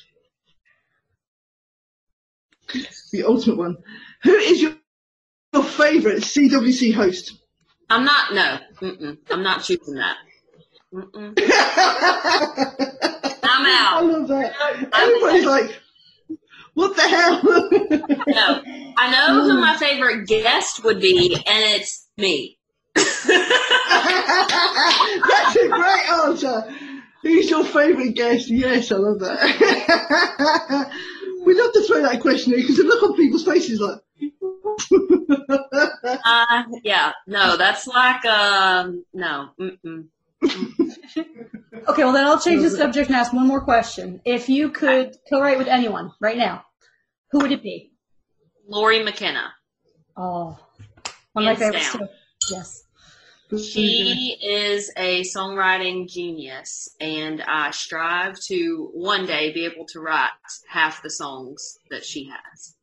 The 3.12 3.24
ultimate 3.24 3.58
one. 3.58 3.78
Who 4.24 4.34
is 4.36 4.62
your, 4.62 4.76
your 5.54 5.64
favourite 5.64 6.20
CWC 6.20 6.94
host? 6.94 7.34
I'm 7.90 8.06
not, 8.06 8.34
no, 8.34 8.60
mm-mm, 8.80 9.18
I'm 9.30 9.44
not 9.44 9.64
choosing 9.64 9.96
that. 9.96 10.16
Mm-mm. 10.94 11.34
I'm 13.44 13.66
out. 13.66 13.98
I 13.98 14.02
love 14.02 14.28
that. 14.28 14.54
Everybody's 14.94 15.46
like, 15.46 15.80
what 16.74 16.96
the 16.96 17.02
hell? 17.02 17.42
No, 18.28 18.62
I 18.98 19.12
know 19.12 19.42
who 19.44 19.60
my 19.60 19.78
favorite 19.78 20.28
guest 20.28 20.84
would 20.84 21.00
be, 21.00 21.34
and 21.36 21.80
it's 21.82 22.08
me. 22.18 22.58
That's 22.96 23.16
a 25.56 25.68
great 25.70 26.10
answer. 26.10 26.76
Who's 27.24 27.50
your 27.50 27.64
favourite 27.64 28.16
guest? 28.16 28.50
Yes, 28.50 28.92
I 28.92 28.96
love 28.96 29.20
that. 29.20 30.92
we 31.46 31.54
love 31.54 31.74
to 31.74 31.84
throw 31.84 32.02
that 32.02 32.20
question 32.22 32.54
in 32.54 32.62
because 32.62 32.78
the 32.78 32.84
look 32.84 33.04
on 33.04 33.16
people's 33.16 33.46
faces 33.46 33.80
like, 33.80 34.00
uh, 36.26 36.64
yeah, 36.84 37.12
no, 37.28 37.58
that's 37.58 37.88
like 37.88 38.26
um, 38.26 39.06
no. 39.14 39.50
Mm-mm. 39.60 40.08
okay, 41.88 42.04
well 42.04 42.14
then 42.14 42.26
I'll 42.26 42.40
change 42.40 42.62
the 42.62 42.70
subject 42.70 43.10
and 43.10 43.16
ask 43.16 43.34
one 43.34 43.48
more 43.48 43.62
question. 43.62 44.22
If 44.26 44.50
you 44.50 44.70
could 44.70 45.16
co-write 45.30 45.58
with 45.58 45.68
anyone 45.68 46.12
right 46.20 46.38
now, 46.38 46.64
who 47.32 47.40
would 47.40 47.52
it 47.52 47.64
be? 47.64 47.92
Lori 48.68 49.04
McKenna. 49.04 49.54
Oh, 50.18 50.58
one 51.34 51.48
of 51.48 51.54
my 51.54 51.56
favorites 51.56 51.94
too. 51.94 52.08
Yes. 52.50 52.84
She 53.60 54.38
is 54.42 54.94
a 54.96 55.24
songwriting 55.24 56.08
genius, 56.08 56.88
and 57.02 57.42
I 57.42 57.72
strive 57.72 58.40
to 58.48 58.90
one 58.94 59.26
day 59.26 59.52
be 59.52 59.66
able 59.66 59.86
to 59.88 60.00
write 60.00 60.30
half 60.70 61.04
the 61.04 61.10
songs 61.10 61.78
that 61.90 62.06
she 62.06 62.30
has. 62.30 62.76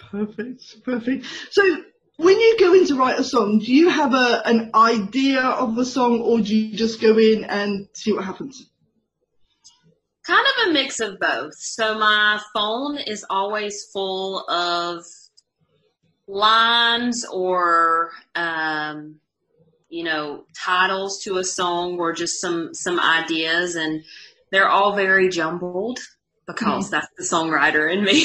Perfect, 0.00 0.82
perfect. 0.82 1.26
So, 1.52 1.62
when 2.16 2.38
you 2.38 2.56
go 2.58 2.74
in 2.74 2.86
to 2.86 2.94
write 2.94 3.18
a 3.18 3.24
song, 3.24 3.58
do 3.58 3.72
you 3.72 3.88
have 3.88 4.14
a 4.14 4.42
an 4.46 4.70
idea 4.74 5.42
of 5.42 5.74
the 5.74 5.84
song, 5.84 6.20
or 6.20 6.40
do 6.40 6.56
you 6.56 6.76
just 6.76 7.00
go 7.00 7.18
in 7.18 7.44
and 7.44 7.88
see 7.92 8.12
what 8.12 8.24
happens? 8.24 8.66
Kind 10.24 10.46
of 10.46 10.68
a 10.68 10.72
mix 10.72 11.00
of 11.00 11.18
both. 11.18 11.54
So 11.54 11.98
my 11.98 12.40
phone 12.54 12.98
is 12.98 13.24
always 13.28 13.84
full 13.92 14.48
of 14.48 15.04
lines 16.26 17.24
or 17.30 18.12
um, 18.34 19.16
you 19.88 20.04
know 20.04 20.44
titles 20.58 21.22
to 21.24 21.36
a 21.36 21.44
song 21.44 21.98
or 21.98 22.12
just 22.12 22.40
some 22.40 22.72
some 22.72 22.98
ideas 22.98 23.76
and 23.76 24.02
they're 24.50 24.68
all 24.68 24.96
very 24.96 25.28
jumbled 25.28 25.98
because 26.46 26.90
mm-hmm. 26.90 26.90
that's 26.90 27.08
the 27.18 27.22
songwriter 27.22 27.92
in 27.92 28.02
me 28.02 28.24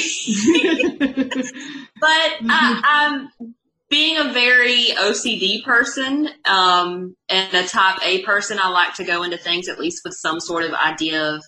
but 2.00 2.30
mm-hmm. 2.40 2.48
I, 2.50 3.28
i'm 3.40 3.54
being 3.90 4.18
a 4.18 4.32
very 4.32 4.86
ocd 4.98 5.64
person 5.64 6.28
um, 6.44 7.16
and 7.28 7.54
a 7.54 7.66
type 7.66 7.98
a 8.04 8.22
person 8.22 8.58
i 8.60 8.68
like 8.68 8.94
to 8.94 9.04
go 9.04 9.22
into 9.22 9.36
things 9.36 9.68
at 9.68 9.78
least 9.78 10.02
with 10.04 10.14
some 10.14 10.40
sort 10.40 10.64
of 10.64 10.72
idea 10.74 11.34
of 11.34 11.42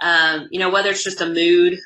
um, 0.00 0.48
you 0.50 0.58
know 0.58 0.70
whether 0.70 0.90
it's 0.90 1.04
just 1.04 1.20
a 1.20 1.26
mood 1.26 1.78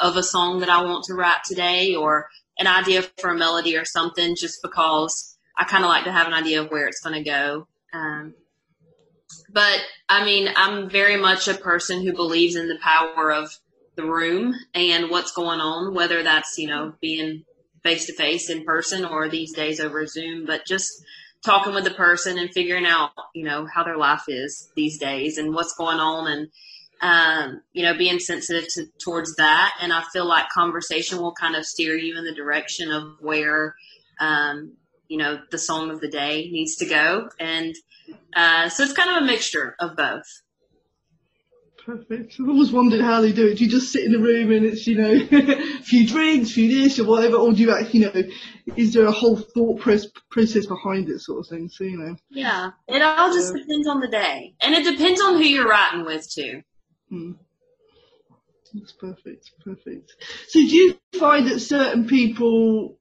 of 0.00 0.16
a 0.16 0.22
song 0.22 0.60
that 0.60 0.68
i 0.68 0.82
want 0.82 1.04
to 1.04 1.14
write 1.14 1.42
today 1.46 1.94
or 1.94 2.28
an 2.58 2.66
idea 2.66 3.02
for 3.18 3.30
a 3.30 3.36
melody 3.36 3.76
or 3.76 3.84
something 3.84 4.36
just 4.36 4.60
because 4.62 5.34
I 5.56 5.64
kind 5.64 5.84
of 5.84 5.88
like 5.88 6.04
to 6.04 6.12
have 6.12 6.26
an 6.26 6.32
idea 6.32 6.62
of 6.62 6.70
where 6.70 6.86
it's 6.86 7.00
going 7.00 7.22
to 7.22 7.28
go. 7.28 7.66
Um, 7.92 8.34
but 9.52 9.80
I 10.08 10.24
mean, 10.24 10.48
I'm 10.56 10.88
very 10.88 11.16
much 11.16 11.48
a 11.48 11.54
person 11.54 12.02
who 12.02 12.12
believes 12.12 12.56
in 12.56 12.68
the 12.68 12.78
power 12.82 13.32
of 13.32 13.56
the 13.96 14.04
room 14.04 14.54
and 14.74 15.10
what's 15.10 15.32
going 15.32 15.60
on, 15.60 15.94
whether 15.94 16.22
that's, 16.22 16.58
you 16.58 16.66
know, 16.66 16.94
being 17.00 17.44
face 17.84 18.06
to 18.06 18.12
face 18.12 18.50
in 18.50 18.64
person 18.64 19.04
or 19.04 19.28
these 19.28 19.52
days 19.52 19.78
over 19.78 20.06
Zoom, 20.06 20.46
but 20.46 20.66
just 20.66 21.04
talking 21.44 21.74
with 21.74 21.84
the 21.84 21.90
person 21.90 22.38
and 22.38 22.52
figuring 22.52 22.86
out, 22.86 23.10
you 23.34 23.44
know, 23.44 23.66
how 23.66 23.84
their 23.84 23.98
life 23.98 24.24
is 24.26 24.70
these 24.74 24.98
days 24.98 25.38
and 25.38 25.54
what's 25.54 25.76
going 25.76 26.00
on 26.00 26.26
and 26.26 26.48
um, 27.00 27.60
you 27.74 27.82
know, 27.82 27.96
being 27.96 28.18
sensitive 28.18 28.66
to, 28.74 28.86
towards 28.98 29.36
that. 29.36 29.74
And 29.80 29.92
I 29.92 30.02
feel 30.12 30.26
like 30.26 30.48
conversation 30.48 31.18
will 31.18 31.34
kind 31.34 31.54
of 31.54 31.66
steer 31.66 31.96
you 31.96 32.16
in 32.16 32.24
the 32.24 32.34
direction 32.34 32.90
of 32.90 33.16
where, 33.20 33.74
um, 34.20 34.72
you 35.08 35.18
know, 35.18 35.38
the 35.50 35.58
song 35.58 35.90
of 35.90 36.00
the 36.00 36.08
day 36.08 36.48
needs 36.50 36.76
to 36.76 36.86
go. 36.86 37.28
And 37.38 37.74
uh, 38.34 38.70
so 38.70 38.84
it's 38.84 38.94
kind 38.94 39.10
of 39.10 39.22
a 39.22 39.26
mixture 39.26 39.76
of 39.78 39.96
both. 39.96 40.42
Perfect. 41.84 42.36
I've 42.40 42.48
always 42.48 42.72
wondered 42.72 43.02
how 43.02 43.20
they 43.20 43.32
do 43.32 43.46
it. 43.46 43.58
Do 43.58 43.64
you 43.64 43.70
just 43.70 43.92
sit 43.92 44.04
in 44.04 44.12
the 44.12 44.18
room 44.18 44.50
and 44.52 44.64
it's, 44.64 44.86
you 44.86 44.96
know, 44.96 45.10
a 45.32 45.82
few 45.82 46.06
drinks, 46.06 46.50
a 46.50 46.54
few 46.54 46.82
this 46.82 46.98
or 46.98 47.04
whatever, 47.04 47.36
or 47.36 47.52
do 47.52 47.60
you 47.60 47.76
actually, 47.76 48.00
you 48.00 48.12
know, 48.12 48.22
is 48.76 48.94
there 48.94 49.04
a 49.04 49.12
whole 49.12 49.36
thought 49.36 49.80
process 49.80 50.66
behind 50.66 51.10
it 51.10 51.20
sort 51.20 51.40
of 51.40 51.48
thing? 51.48 51.68
So, 51.68 51.84
you 51.84 51.98
know. 51.98 52.16
Yeah. 52.30 52.70
It 52.88 53.02
all 53.02 53.32
just 53.34 53.52
uh, 53.52 53.58
depends 53.58 53.86
on 53.86 54.00
the 54.00 54.08
day. 54.08 54.54
And 54.62 54.74
it 54.74 54.90
depends 54.90 55.20
on 55.20 55.34
who 55.34 55.44
you're 55.44 55.68
writing 55.68 56.06
with 56.06 56.30
too. 56.30 56.62
Hmm. 57.10 57.32
That's 58.72 58.92
perfect, 58.92 59.52
perfect. 59.62 60.14
So 60.48 60.58
do 60.58 60.66
you 60.66 60.98
find 61.18 61.46
that 61.48 61.60
certain 61.60 62.08
people 62.08 62.98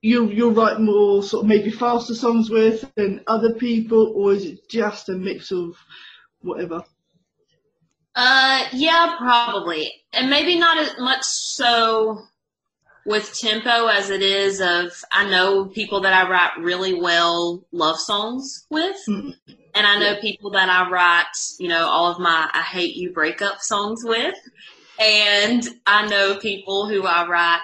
you 0.00 0.30
you'll 0.30 0.52
write 0.52 0.80
more 0.80 1.22
sort 1.22 1.44
of 1.44 1.48
maybe 1.48 1.70
faster 1.70 2.14
songs 2.14 2.48
with 2.48 2.90
than 2.94 3.22
other 3.26 3.54
people, 3.54 4.12
or 4.16 4.32
is 4.32 4.44
it 4.46 4.68
just 4.68 5.10
a 5.10 5.12
mix 5.12 5.50
of 5.50 5.76
whatever? 6.40 6.84
Uh, 8.14 8.64
yeah, 8.72 9.16
probably, 9.18 9.92
and 10.12 10.30
maybe 10.30 10.56
not 10.56 10.78
as 10.78 10.96
much 10.98 11.24
so 11.24 12.22
with 13.06 13.36
tempo 13.38 13.86
as 13.86 14.10
it 14.10 14.22
is 14.22 14.60
of 14.60 14.92
I 15.12 15.28
know 15.28 15.66
people 15.66 16.00
that 16.02 16.12
I 16.12 16.28
write 16.30 16.58
really 16.58 16.94
well 16.94 17.64
love 17.72 17.98
songs 17.98 18.66
with. 18.70 18.96
Mm-hmm. 19.08 19.30
And 19.74 19.86
I 19.86 19.98
know 19.98 20.20
people 20.20 20.50
that 20.50 20.68
I 20.68 20.88
write, 20.88 21.36
you 21.58 21.68
know, 21.68 21.86
all 21.86 22.10
of 22.10 22.18
my 22.18 22.48
I 22.52 22.62
hate 22.62 22.94
you 22.94 23.12
breakup 23.12 23.60
songs 23.60 24.02
with. 24.04 24.36
And 25.00 25.68
I 25.86 26.06
know 26.06 26.36
people 26.38 26.88
who 26.88 27.04
I 27.04 27.26
write, 27.26 27.60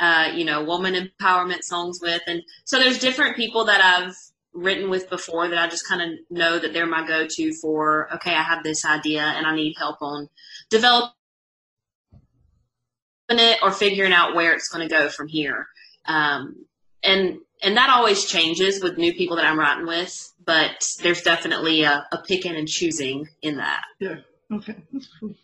uh, 0.00 0.32
you 0.34 0.44
know, 0.44 0.64
woman 0.64 0.94
empowerment 0.94 1.62
songs 1.62 2.00
with. 2.02 2.22
And 2.26 2.42
so 2.64 2.78
there's 2.78 2.98
different 2.98 3.36
people 3.36 3.64
that 3.66 3.80
I've 3.80 4.16
written 4.56 4.90
with 4.90 5.10
before 5.10 5.48
that 5.48 5.58
I 5.58 5.68
just 5.68 5.86
kind 5.86 6.02
of 6.02 6.18
know 6.30 6.58
that 6.58 6.72
they're 6.72 6.86
my 6.86 7.06
go 7.06 7.26
to 7.28 7.52
for, 7.54 8.12
okay, 8.14 8.34
I 8.34 8.42
have 8.42 8.62
this 8.64 8.84
idea 8.84 9.22
and 9.22 9.46
I 9.46 9.54
need 9.54 9.74
help 9.78 9.98
on 10.00 10.28
developing 10.70 11.12
it 13.30 13.58
or 13.62 13.70
figuring 13.70 14.12
out 14.12 14.34
where 14.34 14.52
it's 14.54 14.68
going 14.68 14.88
to 14.88 14.92
go 14.92 15.08
from 15.08 15.28
here. 15.28 15.68
Um, 16.06 16.66
and 17.02 17.38
and 17.62 17.76
that 17.76 17.90
always 17.90 18.26
changes 18.26 18.82
with 18.82 18.98
new 18.98 19.14
people 19.14 19.36
that 19.36 19.46
I'm 19.46 19.58
writing 19.58 19.86
with, 19.86 20.32
but 20.44 20.86
there's 21.02 21.22
definitely 21.22 21.84
a, 21.84 22.06
a 22.12 22.18
picking 22.18 22.54
and 22.54 22.68
choosing 22.68 23.28
in 23.42 23.56
that. 23.56 23.82
Yeah. 23.98 24.16
Okay. 24.52 24.76
That's 24.92 25.08
cool. 25.18 25.34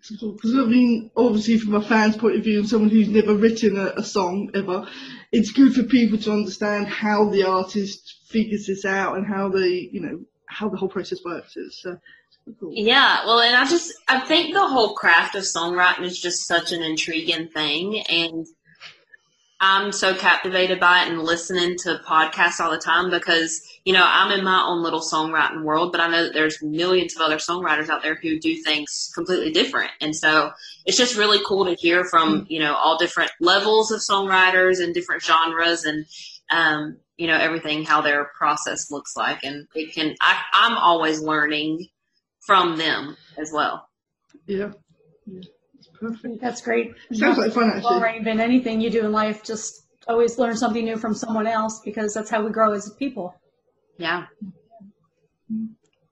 Because 0.00 0.54
I 0.54 0.64
mean, 0.64 1.10
obviously, 1.16 1.58
from 1.58 1.74
a 1.74 1.82
fan's 1.82 2.16
point 2.16 2.36
of 2.36 2.44
view 2.44 2.60
and 2.60 2.68
someone 2.68 2.90
who's 2.90 3.08
never 3.08 3.34
written 3.34 3.76
a, 3.76 3.94
a, 3.96 4.02
song 4.02 4.50
ever, 4.54 4.86
it's 5.32 5.50
good 5.50 5.74
for 5.74 5.82
people 5.82 6.18
to 6.18 6.32
understand 6.32 6.86
how 6.86 7.28
the 7.28 7.44
artist 7.44 8.20
figures 8.28 8.66
this 8.66 8.84
out 8.84 9.16
and 9.16 9.26
how 9.26 9.48
they, 9.48 9.88
you 9.92 10.00
know, 10.00 10.20
how 10.46 10.68
the 10.68 10.76
whole 10.76 10.88
process 10.88 11.18
works. 11.24 11.54
It's, 11.56 11.84
uh, 11.84 11.96
cool. 12.60 12.72
Yeah, 12.72 13.26
well, 13.26 13.40
and 13.40 13.56
I 13.56 13.64
just 13.64 13.92
I 14.06 14.20
think 14.20 14.54
the 14.54 14.66
whole 14.66 14.94
craft 14.94 15.34
of 15.34 15.42
songwriting 15.42 16.04
is 16.04 16.20
just 16.20 16.46
such 16.46 16.72
an 16.72 16.82
intriguing 16.82 17.48
thing, 17.48 18.00
and 18.08 18.46
I'm 19.60 19.90
so 19.90 20.14
captivated 20.14 20.78
by 20.78 21.02
it 21.02 21.08
and 21.08 21.20
listening 21.20 21.76
to 21.78 22.00
podcasts 22.06 22.60
all 22.60 22.70
the 22.70 22.78
time 22.78 23.10
because, 23.10 23.60
you 23.84 23.92
know, 23.92 24.04
I'm 24.06 24.30
in 24.30 24.44
my 24.44 24.62
own 24.62 24.84
little 24.84 25.00
songwriting 25.00 25.64
world, 25.64 25.90
but 25.90 26.00
I 26.00 26.06
know 26.08 26.24
that 26.24 26.32
there's 26.32 26.62
millions 26.62 27.16
of 27.16 27.22
other 27.22 27.38
songwriters 27.38 27.88
out 27.88 28.02
there 28.02 28.14
who 28.14 28.38
do 28.38 28.54
things 28.62 29.10
completely 29.14 29.50
different. 29.50 29.90
And 30.00 30.14
so 30.14 30.52
it's 30.86 30.96
just 30.96 31.16
really 31.16 31.40
cool 31.44 31.64
to 31.64 31.74
hear 31.74 32.04
from, 32.04 32.46
you 32.48 32.60
know, 32.60 32.74
all 32.74 32.98
different 32.98 33.32
levels 33.40 33.90
of 33.90 34.00
songwriters 34.00 34.80
and 34.80 34.94
different 34.94 35.24
genres 35.24 35.84
and, 35.84 36.06
um, 36.52 36.98
you 37.16 37.26
know, 37.26 37.36
everything, 37.36 37.84
how 37.84 38.00
their 38.00 38.26
process 38.38 38.92
looks 38.92 39.16
like. 39.16 39.42
And 39.42 39.66
it 39.74 39.92
can, 39.92 40.14
I, 40.20 40.40
I'm 40.52 40.78
always 40.78 41.20
learning 41.20 41.88
from 42.46 42.76
them 42.76 43.16
as 43.36 43.50
well. 43.52 43.88
Yeah. 44.46 44.70
yeah. 45.26 45.40
Perfect. 46.00 46.40
That's 46.40 46.60
great. 46.60 46.94
Sounds 47.12 47.38
like 47.38 47.52
fun, 47.52 47.70
actually. 47.70 47.96
Already 47.96 48.20
been 48.20 48.40
anything 48.40 48.80
you 48.80 48.90
do 48.90 49.04
in 49.04 49.12
life, 49.12 49.42
just 49.42 49.84
always 50.06 50.38
learn 50.38 50.56
something 50.56 50.84
new 50.84 50.96
from 50.96 51.14
someone 51.14 51.46
else 51.46 51.80
because 51.80 52.14
that's 52.14 52.30
how 52.30 52.44
we 52.44 52.50
grow 52.50 52.72
as 52.72 52.90
people. 52.90 53.34
Yeah. 53.98 54.26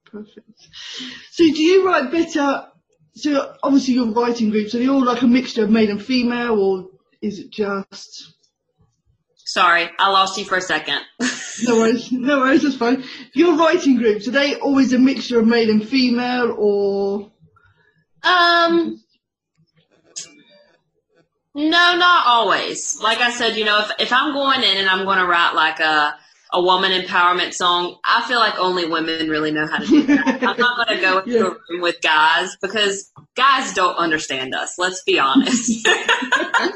Perfect. 0.05 0.67
So, 1.31 1.43
do 1.43 1.61
you 1.61 1.85
write 1.87 2.11
better? 2.11 2.67
So, 3.15 3.55
obviously, 3.63 3.95
your 3.95 4.07
writing 4.07 4.49
groups 4.49 4.75
are 4.75 4.79
they 4.79 4.87
all 4.87 5.03
like 5.03 5.21
a 5.21 5.27
mixture 5.27 5.63
of 5.63 5.69
male 5.69 5.89
and 5.89 6.03
female, 6.03 6.59
or 6.59 6.89
is 7.21 7.39
it 7.39 7.49
just? 7.49 8.33
Sorry, 9.35 9.89
I 9.97 10.11
lost 10.11 10.37
you 10.37 10.45
for 10.45 10.57
a 10.57 10.61
second. 10.61 10.99
no 11.63 11.77
worries, 11.77 12.11
no 12.11 12.39
worries, 12.39 12.63
that's 12.63 12.75
fine. 12.75 13.03
Your 13.33 13.55
writing 13.55 13.97
groups 13.97 14.27
are 14.27 14.31
they 14.31 14.55
always 14.55 14.91
a 14.93 14.99
mixture 14.99 15.39
of 15.39 15.47
male 15.47 15.69
and 15.69 15.87
female, 15.87 16.53
or? 16.57 17.31
Um, 18.23 19.01
no, 21.57 21.95
not 21.97 22.27
always. 22.27 22.99
Like 23.01 23.17
I 23.17 23.31
said, 23.31 23.55
you 23.57 23.65
know, 23.65 23.79
if, 23.79 23.91
if 23.99 24.13
I'm 24.13 24.31
going 24.31 24.61
in 24.61 24.77
and 24.77 24.87
I'm 24.87 25.05
going 25.05 25.17
to 25.17 25.25
write 25.25 25.53
like 25.55 25.79
a, 25.79 26.15
a 26.53 26.61
woman 26.61 26.91
empowerment 26.91 27.51
song, 27.51 27.97
I 28.05 28.23
feel 28.27 28.37
like 28.37 28.59
only 28.59 28.85
women 28.85 29.27
really 29.27 29.49
know 29.49 29.65
how 29.65 29.79
to 29.79 29.85
do 29.87 30.03
that. 30.03 30.43
I'm 30.43 30.57
not 30.57 30.87
going 30.87 30.99
to 30.99 31.01
go 31.01 31.17
into 31.25 31.31
yeah. 31.31 31.45
a 31.45 31.49
room 31.49 31.81
with 31.81 31.99
guys 32.03 32.55
because 32.61 33.11
guys 33.35 33.73
don't 33.73 33.95
understand 33.95 34.53
us. 34.53 34.75
Let's 34.77 35.03
be 35.03 35.17
honest. 35.17 35.87
I 35.87 36.71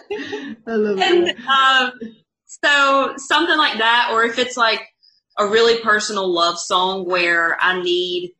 love 0.65 0.99
and, 0.99 1.29
um, 1.45 1.91
so 2.47 3.13
something 3.17 3.57
like 3.57 3.77
that, 3.77 4.09
or 4.11 4.23
if 4.23 4.39
it's 4.39 4.57
like 4.57 4.81
a 5.37 5.45
really 5.45 5.79
personal 5.83 6.27
love 6.27 6.57
song 6.57 7.05
where 7.05 7.55
I 7.61 7.79
need 7.83 8.33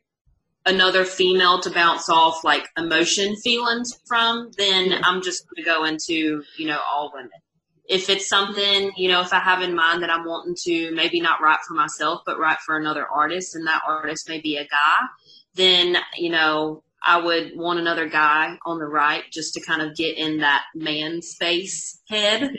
another 0.65 1.05
female 1.05 1.59
to 1.61 1.69
bounce 1.71 2.07
off 2.09 2.43
like 2.43 2.67
emotion 2.77 3.35
feelings 3.37 3.99
from, 4.05 4.51
then 4.57 5.01
I'm 5.03 5.21
just 5.21 5.45
going 5.47 5.63
to 5.63 5.63
go 5.63 5.85
into, 5.85 6.43
you 6.57 6.67
know, 6.67 6.79
all 6.91 7.11
women. 7.13 7.31
if 7.91 8.09
it's 8.09 8.29
something, 8.29 8.91
you 8.95 9.09
know, 9.09 9.19
if 9.19 9.33
I 9.33 9.39
have 9.39 9.61
in 9.61 9.75
mind 9.75 10.01
that 10.01 10.09
I'm 10.09 10.25
wanting 10.25 10.55
to 10.63 10.95
maybe 10.95 11.19
not 11.19 11.41
write 11.41 11.59
for 11.67 11.73
myself, 11.73 12.21
but 12.25 12.39
write 12.39 12.59
for 12.59 12.77
another 12.77 13.05
artist, 13.05 13.53
and 13.53 13.67
that 13.67 13.81
artist 13.85 14.29
may 14.29 14.39
be 14.39 14.55
a 14.55 14.63
guy, 14.63 14.99
then, 15.55 15.97
you 16.17 16.29
know, 16.29 16.83
I 17.03 17.17
would 17.17 17.51
want 17.55 17.79
another 17.79 18.07
guy 18.07 18.57
on 18.65 18.79
the 18.79 18.85
right 18.85 19.23
just 19.29 19.55
to 19.55 19.61
kind 19.61 19.81
of 19.81 19.95
get 19.97 20.17
in 20.17 20.37
that 20.39 20.63
man 20.73 21.21
space 21.21 21.99
head 22.07 22.51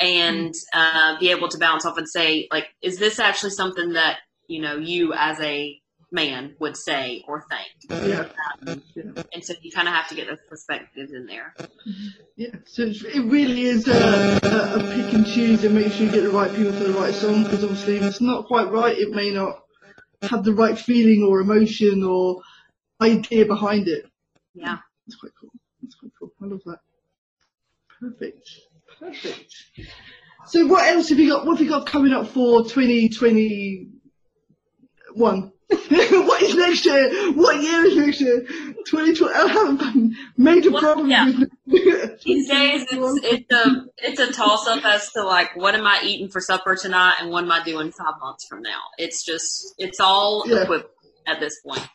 and 0.00 0.52
uh, 0.72 1.18
be 1.20 1.30
able 1.30 1.48
to 1.50 1.58
bounce 1.58 1.86
off 1.86 1.98
and 1.98 2.08
say, 2.08 2.48
like, 2.50 2.66
is 2.82 2.98
this 2.98 3.20
actually 3.20 3.50
something 3.50 3.92
that, 3.92 4.18
you 4.48 4.60
know, 4.60 4.76
you 4.78 5.12
as 5.14 5.38
a 5.40 5.78
man 6.12 6.54
would 6.58 6.76
say 6.76 7.24
or 7.26 7.46
think. 7.48 8.06
Yeah. 8.06 8.28
Um, 8.66 8.82
yeah. 8.94 9.22
And 9.32 9.42
so 9.44 9.54
you 9.62 9.72
kind 9.72 9.88
of 9.88 9.94
have 9.94 10.08
to 10.08 10.14
get 10.14 10.28
those 10.28 10.42
perspectives 10.48 11.12
in 11.12 11.26
there. 11.26 11.54
Yeah. 12.36 12.54
So 12.66 12.82
it 12.84 13.30
really 13.30 13.62
is 13.62 13.88
a, 13.88 14.38
a, 14.42 14.78
pick 14.94 15.14
and 15.14 15.26
choose 15.26 15.64
and 15.64 15.74
make 15.74 15.92
sure 15.92 16.06
you 16.06 16.12
get 16.12 16.24
the 16.24 16.30
right 16.30 16.54
people 16.54 16.72
for 16.72 16.84
the 16.84 16.92
right 16.92 17.14
song 17.14 17.44
because 17.44 17.64
obviously 17.64 17.96
if 17.96 18.02
it's 18.02 18.20
not 18.20 18.46
quite 18.46 18.70
right, 18.70 18.96
it 18.96 19.10
may 19.10 19.30
not 19.30 19.62
have 20.22 20.44
the 20.44 20.54
right 20.54 20.78
feeling 20.78 21.26
or 21.28 21.40
emotion 21.40 22.04
or 22.04 22.42
idea 23.00 23.46
behind 23.46 23.88
it. 23.88 24.06
Yeah. 24.54 24.78
That's 25.06 25.16
quite 25.16 25.32
cool. 25.40 25.50
That's 25.82 25.94
quite 25.96 26.12
cool. 26.18 26.32
I 26.42 26.46
love 26.46 26.60
that. 26.66 26.80
Perfect. 28.00 28.48
Perfect. 28.98 29.54
So 30.46 30.66
what 30.66 30.84
else 30.84 31.08
have 31.08 31.18
you 31.18 31.30
got? 31.30 31.46
What 31.46 31.58
have 31.58 31.64
you 31.64 31.70
got 31.70 31.86
coming 31.86 32.12
up 32.12 32.26
for 32.28 32.64
2021? 32.64 35.51
what 35.88 36.42
is 36.42 36.54
next 36.54 36.84
year? 36.84 37.32
What 37.32 37.62
year 37.62 37.84
is 37.84 37.96
next 37.96 38.20
year? 38.20 38.40
2020. 38.86 39.32
I 39.34 40.10
made 40.36 40.66
a 40.66 40.70
problem 40.78 41.08
yeah. 41.08 41.26
with 41.26 41.50
These 42.24 42.48
days, 42.48 42.86
it's, 42.90 43.20
it's 43.24 43.52
a 43.52 43.86
it's 43.98 44.20
a 44.20 44.32
toss 44.32 44.66
up 44.66 44.84
as 44.84 45.10
to 45.12 45.24
like 45.24 45.56
what 45.56 45.74
am 45.74 45.86
I 45.86 46.00
eating 46.04 46.28
for 46.28 46.40
supper 46.40 46.76
tonight 46.76 47.16
and 47.20 47.30
what 47.30 47.44
am 47.44 47.50
I 47.50 47.62
doing 47.64 47.90
five 47.92 48.14
months 48.20 48.46
from 48.46 48.62
now. 48.62 48.80
It's 48.98 49.24
just 49.24 49.74
it's 49.78 50.00
all 50.00 50.44
yeah. 50.46 50.62
equivalent 50.62 50.90
at 51.26 51.40
this 51.40 51.60
point. 51.60 51.86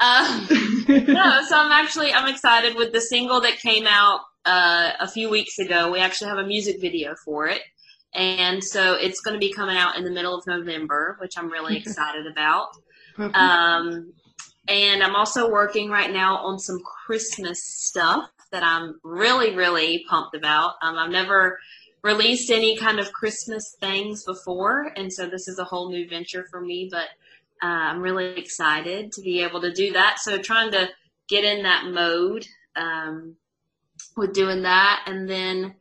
Um, 0.00 0.46
no, 0.88 1.42
so 1.48 1.56
I'm 1.56 1.72
actually 1.72 2.12
I'm 2.12 2.28
excited 2.28 2.74
with 2.74 2.92
the 2.92 3.00
single 3.00 3.40
that 3.42 3.58
came 3.58 3.86
out 3.86 4.20
uh, 4.44 4.90
a 5.00 5.08
few 5.08 5.30
weeks 5.30 5.58
ago. 5.58 5.90
We 5.90 6.00
actually 6.00 6.28
have 6.28 6.38
a 6.38 6.46
music 6.46 6.80
video 6.80 7.14
for 7.24 7.46
it. 7.46 7.62
And 8.14 8.62
so 8.62 8.94
it's 8.94 9.20
going 9.20 9.34
to 9.34 9.40
be 9.40 9.52
coming 9.52 9.76
out 9.76 9.96
in 9.96 10.04
the 10.04 10.10
middle 10.10 10.36
of 10.36 10.46
November, 10.46 11.16
which 11.20 11.36
I'm 11.36 11.50
really 11.50 11.76
excited 11.76 12.26
about. 12.26 12.68
Um, 13.18 14.12
and 14.68 15.02
I'm 15.02 15.14
also 15.14 15.50
working 15.50 15.90
right 15.90 16.12
now 16.12 16.38
on 16.38 16.58
some 16.58 16.80
Christmas 17.06 17.62
stuff 17.62 18.30
that 18.50 18.62
I'm 18.62 19.00
really, 19.02 19.54
really 19.54 20.04
pumped 20.08 20.34
about. 20.34 20.74
Um, 20.82 20.96
I've 20.96 21.10
never 21.10 21.58
released 22.02 22.50
any 22.50 22.76
kind 22.76 22.98
of 22.98 23.12
Christmas 23.12 23.76
things 23.80 24.24
before, 24.24 24.92
and 24.96 25.12
so 25.12 25.26
this 25.26 25.48
is 25.48 25.58
a 25.58 25.64
whole 25.64 25.90
new 25.90 26.08
venture 26.08 26.46
for 26.50 26.60
me, 26.60 26.88
but 26.90 27.08
uh, 27.62 27.66
I'm 27.66 28.00
really 28.00 28.36
excited 28.38 29.12
to 29.12 29.22
be 29.22 29.42
able 29.42 29.60
to 29.62 29.72
do 29.72 29.92
that. 29.92 30.18
So 30.18 30.38
trying 30.38 30.70
to 30.72 30.88
get 31.28 31.44
in 31.44 31.62
that 31.62 31.86
mode 31.86 32.46
um, 32.76 33.36
with 34.16 34.34
doing 34.34 34.62
that. 34.62 35.04
And 35.06 35.28
then 35.28 35.74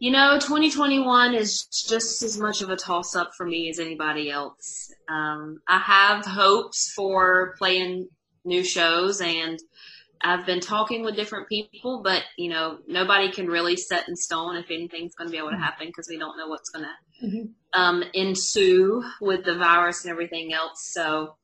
you 0.00 0.10
know, 0.10 0.38
2021 0.38 1.34
is 1.34 1.64
just 1.66 2.22
as 2.22 2.38
much 2.38 2.62
of 2.62 2.70
a 2.70 2.76
toss 2.76 3.14
up 3.14 3.32
for 3.36 3.44
me 3.44 3.68
as 3.68 3.78
anybody 3.78 4.30
else. 4.30 4.90
Um, 5.08 5.60
I 5.68 5.78
have 5.78 6.24
hopes 6.24 6.90
for 6.96 7.54
playing 7.58 8.08
new 8.42 8.64
shows 8.64 9.20
and 9.20 9.58
I've 10.22 10.46
been 10.46 10.60
talking 10.60 11.04
with 11.04 11.16
different 11.16 11.48
people, 11.48 12.00
but 12.02 12.22
you 12.38 12.48
know, 12.48 12.78
nobody 12.88 13.30
can 13.30 13.46
really 13.46 13.76
set 13.76 14.08
in 14.08 14.16
stone 14.16 14.56
if 14.56 14.70
anything's 14.70 15.14
going 15.14 15.28
to 15.28 15.32
be 15.32 15.36
able 15.36 15.50
to 15.50 15.56
mm-hmm. 15.56 15.64
happen 15.64 15.88
because 15.88 16.08
we 16.08 16.18
don't 16.18 16.38
know 16.38 16.48
what's 16.48 16.70
going 16.70 16.86
to 16.86 17.26
mm-hmm. 17.26 17.80
um, 17.80 18.02
ensue 18.14 19.04
with 19.20 19.44
the 19.44 19.58
virus 19.58 20.04
and 20.04 20.10
everything 20.10 20.54
else. 20.54 20.90
So 20.94 21.36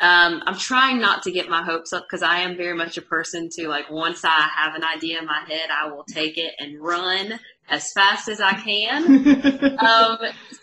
um, 0.00 0.42
I'm 0.46 0.56
trying 0.56 1.00
not 1.00 1.24
to 1.24 1.32
get 1.32 1.48
my 1.48 1.62
hopes 1.64 1.92
up 1.92 2.04
because 2.04 2.22
I 2.22 2.40
am 2.40 2.56
very 2.56 2.76
much 2.76 2.96
a 2.98 3.02
person 3.02 3.48
to 3.54 3.68
like 3.68 3.90
once 3.90 4.24
I 4.24 4.48
have 4.56 4.76
an 4.76 4.84
idea 4.84 5.18
in 5.18 5.26
my 5.26 5.42
head, 5.48 5.70
I 5.70 5.90
will 5.90 6.04
take 6.04 6.38
it 6.38 6.54
and 6.60 6.80
run 6.80 7.40
as 7.68 7.92
fast 7.92 8.28
as 8.28 8.40
I 8.40 8.52
can. 8.52 9.78
um, 9.78 10.18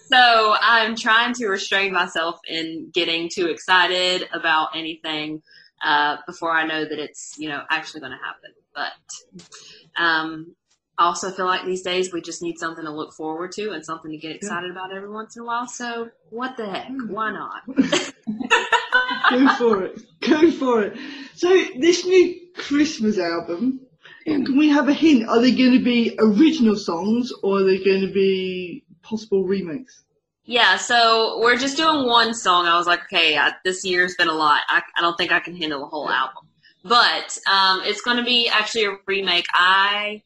so 0.08 0.56
I'm 0.62 0.96
trying 0.96 1.34
to 1.36 1.48
restrain 1.48 1.92
myself 1.92 2.40
in 2.48 2.92
getting 2.94 3.30
too 3.30 3.48
excited 3.48 4.28
about 4.32 4.70
anything 4.74 5.42
uh, 5.84 6.18
before 6.26 6.52
I 6.52 6.66
know 6.66 6.86
that 6.86 6.98
it's 6.98 7.36
you 7.38 7.50
know 7.50 7.62
actually 7.70 8.00
going 8.00 8.14
to 8.14 8.24
happen. 8.24 8.52
But 8.74 10.02
um, 10.02 10.56
I 10.98 11.08
also 11.08 11.30
feel 11.30 11.46
like 11.46 11.66
these 11.66 11.82
days 11.82 12.14
we 12.14 12.22
just 12.22 12.42
need 12.42 12.58
something 12.58 12.86
to 12.86 12.92
look 12.92 13.14
forward 13.14 13.52
to 13.54 13.72
and 13.72 13.86
something 13.86 14.12
to 14.12 14.18
get 14.18 14.34
excited 14.34 14.72
about 14.72 14.96
every 14.96 15.10
once 15.10 15.36
in 15.36 15.42
a 15.42 15.46
while. 15.46 15.68
So 15.68 16.10
what 16.30 16.56
the 16.56 16.68
heck? 16.68 16.90
Why 17.08 17.32
not? 17.32 17.64
Go 19.30 19.56
for 19.56 19.84
it. 19.84 20.02
Go 20.22 20.52
for 20.52 20.84
it. 20.84 20.98
So 21.36 21.50
this 21.78 22.06
new 22.06 22.40
Christmas 22.56 23.18
album, 23.18 23.82
can 24.26 24.58
we 24.58 24.70
have 24.70 24.88
a 24.88 24.94
hint? 24.94 25.28
Are 25.28 25.40
they 25.40 25.52
going 25.52 25.74
to 25.74 25.84
be 25.84 26.16
original 26.20 26.76
songs 26.76 27.32
or 27.44 27.60
are 27.60 27.64
they 27.64 27.84
going 27.84 28.02
to 28.02 28.12
be 28.12 28.84
possible 29.02 29.44
remakes? 29.44 30.04
Yeah, 30.46 30.78
so 30.78 31.40
we're 31.42 31.58
just 31.58 31.76
doing 31.76 32.06
one 32.06 32.34
song. 32.36 32.68
I 32.68 32.78
was 32.78 32.86
like, 32.86 33.02
okay, 33.06 33.36
I, 33.36 33.54
this 33.64 33.84
year's 33.84 34.16
been 34.16 34.28
a 34.28 34.34
lot. 34.34 34.62
I, 34.68 34.82
I, 34.96 35.02
don't 35.02 35.18
think 35.18 35.32
I 35.32 35.40
can 35.40 35.56
handle 35.56 35.84
a 35.84 35.88
whole 35.88 36.10
album. 36.10 36.44
But 36.84 37.40
um, 37.52 37.82
it's 37.84 38.02
going 38.02 38.18
to 38.18 38.24
be 38.24 38.48
actually 38.48 38.86
a 38.86 38.98
remake. 39.08 39.48
I 39.54 40.22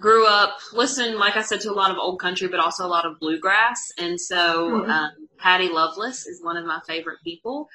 grew 0.00 0.26
up 0.26 0.58
listening, 0.72 1.16
like 1.16 1.36
I 1.36 1.42
said, 1.42 1.60
to 1.62 1.70
a 1.70 1.74
lot 1.74 1.90
of 1.90 1.98
old 1.98 2.20
country, 2.20 2.48
but 2.48 2.60
also 2.60 2.84
a 2.84 2.88
lot 2.88 3.06
of 3.06 3.20
bluegrass. 3.20 3.92
And 3.98 4.20
so 4.20 4.70
mm-hmm. 4.70 4.90
um, 4.90 5.10
Patty 5.38 5.68
Loveless 5.68 6.26
is 6.26 6.42
one 6.42 6.56
of 6.56 6.64
my 6.64 6.80
favorite 6.86 7.18
people. 7.22 7.68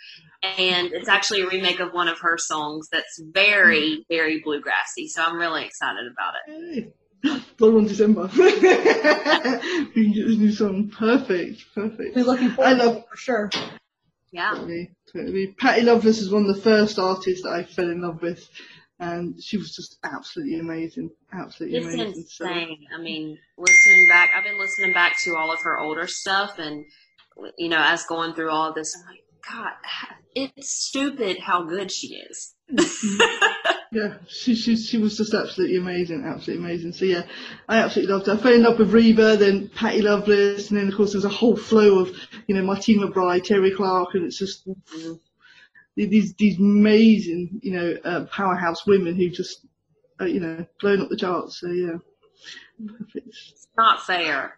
And 0.43 0.91
it's 0.93 1.09
actually 1.09 1.41
a 1.41 1.47
remake 1.47 1.79
of 1.79 1.93
one 1.93 2.07
of 2.07 2.19
her 2.19 2.37
songs 2.37 2.89
that's 2.91 3.21
very, 3.21 3.81
mm-hmm. 3.81 4.01
very 4.09 4.41
bluegrassy. 4.41 5.07
So 5.07 5.23
I'm 5.23 5.37
really 5.37 5.65
excited 5.65 6.11
about 6.11 6.33
it. 6.47 6.93
Blow 7.57 7.77
on 7.77 7.85
December. 7.85 8.29
we 8.37 8.61
can 8.61 10.11
get 10.11 10.27
this 10.27 10.37
new 10.37 10.51
song. 10.51 10.89
Perfect, 10.89 11.63
perfect. 11.73 12.15
We're 12.15 12.23
looking 12.23 12.51
forward 12.51 12.69
I 12.69 12.73
love, 12.73 13.03
for 13.09 13.17
sure. 13.17 13.49
Yeah. 14.31 14.51
Totally, 14.51 14.91
totally. 15.11 15.47
Patty 15.57 15.81
Loveless 15.81 16.19
is 16.19 16.29
one 16.29 16.47
of 16.47 16.55
the 16.55 16.61
first 16.61 16.99
artists 16.99 17.43
that 17.43 17.53
I 17.53 17.63
fell 17.63 17.89
in 17.89 18.01
love 18.01 18.21
with 18.21 18.47
and 18.99 19.41
she 19.41 19.57
was 19.57 19.75
just 19.75 19.97
absolutely 20.03 20.59
amazing, 20.59 21.09
absolutely 21.33 21.77
it's 21.77 21.87
amazing. 21.87 22.07
Insane. 22.15 22.77
So. 22.89 22.95
I 22.95 23.01
mean, 23.01 23.37
listening 23.57 24.07
back, 24.09 24.31
I've 24.35 24.43
been 24.43 24.59
listening 24.59 24.93
back 24.93 25.17
to 25.23 25.35
all 25.35 25.51
of 25.51 25.61
her 25.63 25.79
older 25.79 26.07
stuff, 26.07 26.59
and 26.59 26.85
you 27.57 27.69
know, 27.69 27.79
as 27.79 28.05
going 28.05 28.33
through 28.33 28.49
all 28.49 28.69
of 28.69 28.75
this, 28.75 28.95
I'm 28.95 29.05
like, 29.09 29.23
God, 29.49 29.71
it's 30.33 30.71
stupid 30.71 31.39
how 31.39 31.63
good 31.63 31.91
she 31.91 32.15
is. 32.15 32.53
Mm-hmm. 32.71 33.75
yeah, 33.91 34.13
she, 34.27 34.55
she 34.55 34.75
she 34.75 34.97
was 34.97 35.17
just 35.17 35.33
absolutely 35.33 35.77
amazing, 35.77 36.23
absolutely 36.25 36.65
amazing. 36.65 36.93
So 36.93 37.05
yeah, 37.05 37.23
I 37.67 37.77
absolutely 37.77 38.13
loved 38.13 38.27
her. 38.27 38.33
I 38.33 38.37
fell 38.37 38.53
in 38.53 38.63
love 38.63 38.79
with 38.79 38.93
Reba, 38.93 39.37
then 39.37 39.69
Patty 39.69 40.01
Loveless, 40.01 40.69
and 40.69 40.79
then 40.79 40.87
of 40.87 40.95
course 40.95 41.11
there's 41.11 41.25
a 41.25 41.29
whole 41.29 41.55
flow 41.55 41.99
of 41.99 42.09
you 42.47 42.55
know 42.55 42.63
Martina 42.63 43.07
McBride, 43.07 43.45
Terri 43.45 43.75
Clark, 43.75 44.09
and 44.13 44.25
it's 44.25 44.39
just 44.39 44.67
mm-hmm. 44.67 45.13
These 45.95 46.33
these 46.33 46.59
amazing, 46.59 47.59
you 47.63 47.71
know, 47.71 47.95
uh, 48.03 48.25
powerhouse 48.25 48.85
women 48.85 49.15
who 49.15 49.29
just, 49.29 49.65
uh, 50.19 50.25
you 50.25 50.39
know, 50.39 50.65
blown 50.79 51.01
up 51.01 51.09
the 51.09 51.17
charts. 51.17 51.59
So 51.61 51.69
yeah, 51.69 51.97
perfect. 52.85 53.27
It's 53.27 53.67
not 53.77 54.05
fair. 54.05 54.57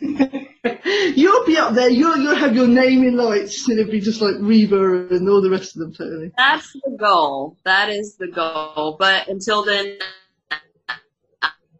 you'll 0.00 1.46
be 1.46 1.58
up 1.58 1.74
there. 1.74 1.90
You'll 1.90 2.16
you'll 2.18 2.36
have 2.36 2.54
your 2.54 2.68
name 2.68 3.02
in 3.02 3.16
lights, 3.16 3.68
and 3.68 3.78
it'll 3.78 3.90
be 3.90 4.00
just 4.00 4.20
like 4.20 4.34
Reba 4.38 5.08
and 5.08 5.28
all 5.28 5.42
the 5.42 5.50
rest 5.50 5.76
of 5.76 5.80
them. 5.80 5.94
Totally. 5.94 6.32
That's 6.36 6.72
the 6.72 6.96
goal. 6.98 7.56
That 7.64 7.88
is 7.88 8.16
the 8.16 8.28
goal. 8.28 8.96
But 8.98 9.28
until 9.28 9.64
then. 9.64 9.98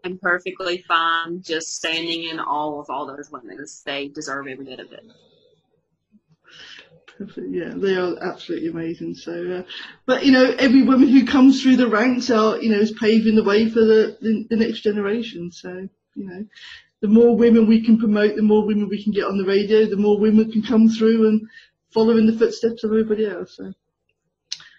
I'm 0.05 0.19
perfectly 0.19 0.85
fine 0.87 1.43
just 1.43 1.75
standing 1.75 2.29
in 2.29 2.39
awe 2.39 2.81
of 2.81 2.89
all 2.89 3.09
those 3.09 3.29
women. 3.29 3.59
They 3.85 4.07
deserve 4.07 4.47
every 4.47 4.65
bit 4.65 4.79
of 4.79 4.93
it 4.93 5.05
yeah, 7.51 7.73
they 7.75 7.97
are 7.97 8.17
absolutely 8.23 8.69
amazing. 8.69 9.15
So, 9.15 9.59
uh, 9.59 9.63
but 10.05 10.25
you 10.25 10.33
know, 10.33 10.55
every 10.59 10.83
woman 10.83 11.09
who 11.09 11.27
comes 11.27 11.63
through 11.63 11.77
the 11.77 11.89
ranks 11.89 12.31
are, 12.31 12.61
you 12.61 12.71
know, 12.71 12.79
is 12.79 12.93
paving 12.93 13.37
the 13.37 13.45
way 13.45 13.69
for 13.69 13.81
the, 13.81 14.17
the, 14.21 14.47
the 14.51 14.57
next 14.57 14.81
generation. 14.81 15.51
So, 15.51 15.89
you 16.15 16.27
know, 16.29 16.47
the 17.01 17.09
more 17.09 17.37
women 17.37 17.67
we 17.67 17.83
can 17.85 17.99
promote, 17.99 18.37
the 18.37 18.43
more 18.43 18.67
women 18.67 18.89
we 18.89 19.03
can 19.03 19.13
get 19.13 19.27
on 19.27 19.39
the 19.39 19.45
radio, 19.45 19.87
the 19.87 19.97
more 19.97 20.19
women 20.19 20.51
can 20.51 20.63
come 20.63 20.89
through 20.89 21.29
and 21.29 21.49
follow 21.91 22.17
in 22.17 22.27
the 22.27 22.39
footsteps 22.39 22.85
of 22.85 22.91
everybody 22.91 23.27
else. 23.27 23.57
So, 23.57 23.73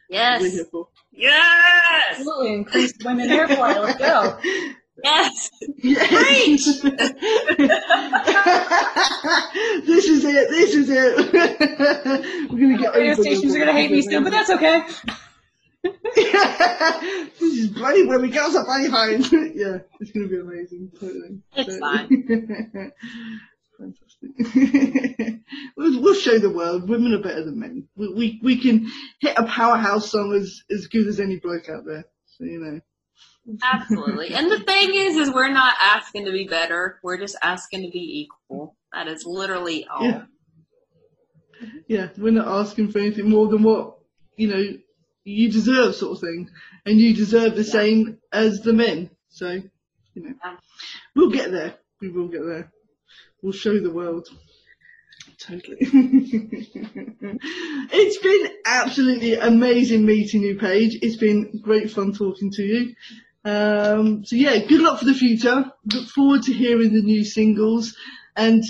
yes, 0.10 0.42
yes, 1.12 2.12
absolutely 2.12 2.54
increase 2.54 2.94
women 3.04 3.30
airplay. 3.30 3.84
Let's 3.84 4.00
go. 4.00 4.40
Yes. 5.04 5.52
yes. 5.78 6.08
Preach. 6.10 6.66
this 9.86 10.06
is 10.06 10.26
it. 10.26 10.50
This 10.50 10.74
is 10.76 10.90
it. 10.90 11.32
We're 12.52 12.60
gonna 12.60 12.78
get 12.78 12.96
radio 12.96 13.14
stations 13.14 13.56
are 13.56 13.60
gonna 13.60 13.74
hate 13.74 13.92
me 13.92 14.02
still, 14.02 14.24
but 14.24 14.32
that's 14.32 14.50
okay. 14.50 14.84
this 16.16 17.42
is 17.42 17.70
brave 17.70 18.08
when 18.08 18.22
we 18.22 18.30
girls 18.30 18.56
are 18.56 18.66
brave 18.66 18.92
homes. 18.92 19.32
yeah, 19.32 19.80
it's 20.00 20.12
going 20.12 20.28
to 20.28 20.30
be 20.30 20.40
amazing. 20.40 20.92
Totally. 21.00 21.40
It's 21.56 21.78
fine. 21.78 22.92
Fantastic. 23.78 25.42
we'll, 25.78 26.02
we'll 26.02 26.14
show 26.16 26.40
the 26.40 26.50
world 26.50 26.90
women 26.90 27.14
are 27.14 27.22
better 27.22 27.46
than 27.46 27.60
men. 27.60 27.88
We, 27.96 28.14
we 28.14 28.40
we 28.44 28.58
can 28.60 28.92
hit 29.20 29.38
a 29.38 29.44
powerhouse 29.44 30.12
song 30.12 30.34
as 30.34 30.64
as 30.72 30.88
good 30.88 31.08
as 31.08 31.20
any 31.20 31.38
bloke 31.38 31.70
out 31.70 31.86
there. 31.86 32.06
So 32.26 32.44
you 32.44 32.60
know. 32.60 32.82
Absolutely. 33.64 34.34
And 34.34 34.52
the 34.52 34.60
thing 34.60 34.94
is, 34.94 35.16
is 35.16 35.32
we're 35.34 35.52
not 35.52 35.76
asking 35.82 36.26
to 36.26 36.32
be 36.32 36.48
better. 36.48 37.00
We're 37.04 37.18
just 37.18 37.38
asking 37.42 37.84
to 37.84 37.90
be 37.92 38.28
equal. 38.28 38.76
That 38.94 39.08
is 39.08 39.26
literally 39.26 39.86
all. 39.88 40.04
Yeah. 40.04 40.24
Yeah, 41.88 42.10
we're 42.18 42.32
not 42.32 42.48
asking 42.48 42.92
for 42.92 43.00
anything 43.00 43.30
more 43.30 43.48
than 43.48 43.64
what 43.64 43.98
you 44.36 44.48
know 44.48 44.64
you 45.24 45.52
deserve, 45.52 45.96
sort 45.96 46.18
of 46.18 46.22
thing, 46.22 46.50
and 46.86 47.00
you 47.00 47.16
deserve 47.16 47.56
the 47.56 47.64
same 47.64 48.20
as 48.32 48.62
the 48.62 48.74
men. 48.74 49.10
So 49.30 49.50
you 49.52 49.70
know, 50.16 50.34
Yeah. 50.44 50.58
we'll 51.16 51.32
get 51.32 51.52
there. 51.52 51.76
We 52.00 52.10
will 52.10 52.28
get 52.28 52.46
there. 52.46 52.72
We'll 53.42 53.54
show 53.54 53.80
the 53.80 53.90
world. 53.92 54.28
Totally. 55.40 55.78
it's 57.92 58.18
been 58.18 58.52
absolutely 58.66 59.36
amazing 59.36 60.06
meeting 60.06 60.42
you, 60.42 60.58
Paige. 60.58 61.00
It's 61.02 61.18
been 61.18 61.60
great 61.62 61.92
fun 61.92 62.14
talking 62.14 62.52
to 62.52 62.64
you. 62.64 62.94
Um, 63.48 64.26
so 64.26 64.36
yeah, 64.36 64.58
good 64.66 64.82
luck 64.82 65.00
for 65.00 65.06
the 65.06 65.14
future. 65.14 65.72
Look 65.94 66.10
forward 66.10 66.44
to 66.44 66.54
hearing 66.54 66.94
the 66.94 67.02
new 67.02 67.24
singles 67.24 67.96
and 68.36 68.62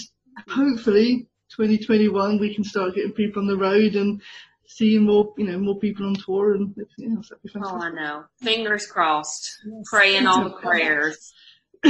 hopefully 0.48 1.28
2021 1.56 2.38
we 2.38 2.54
can 2.54 2.63
start 2.63 2.94
getting 2.94 3.13
people 3.13 3.42
on 3.42 3.48
the 3.48 3.58
road 3.58 3.96
and 3.96 4.22
seeing 4.68 5.04
more, 5.04 5.34
you 5.36 5.46
know, 5.48 5.58
more 5.58 5.80
people 5.80 6.06
on 6.06 6.13
tour 6.13 6.54
and 6.54 6.72
everything 6.74 7.16
else. 7.16 7.30
That'd 7.30 7.42
be 7.42 7.50
fantastic. 7.50 7.80
Oh, 7.80 7.84
I 7.84 7.90
know. 7.90 8.26
Fingers 8.40 8.86
crossed. 8.86 9.63
Praying 9.86 10.28
all 10.28 10.44
the 10.44 10.52
prayers. 10.52 11.34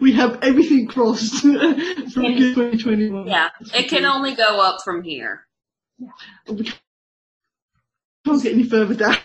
we 0.00 0.12
have 0.12 0.38
everything 0.42 0.86
crossed 0.86 1.34
for 1.42 1.48
2021. 1.48 3.26
Yeah. 3.26 3.48
It 3.74 3.88
can 3.88 4.04
only 4.04 4.36
go 4.36 4.60
up 4.60 4.82
from 4.84 5.02
here. 5.02 5.46
We 6.48 6.72
can't 8.24 8.42
get 8.42 8.52
any 8.52 8.64
further 8.64 8.94
down. 8.94 9.16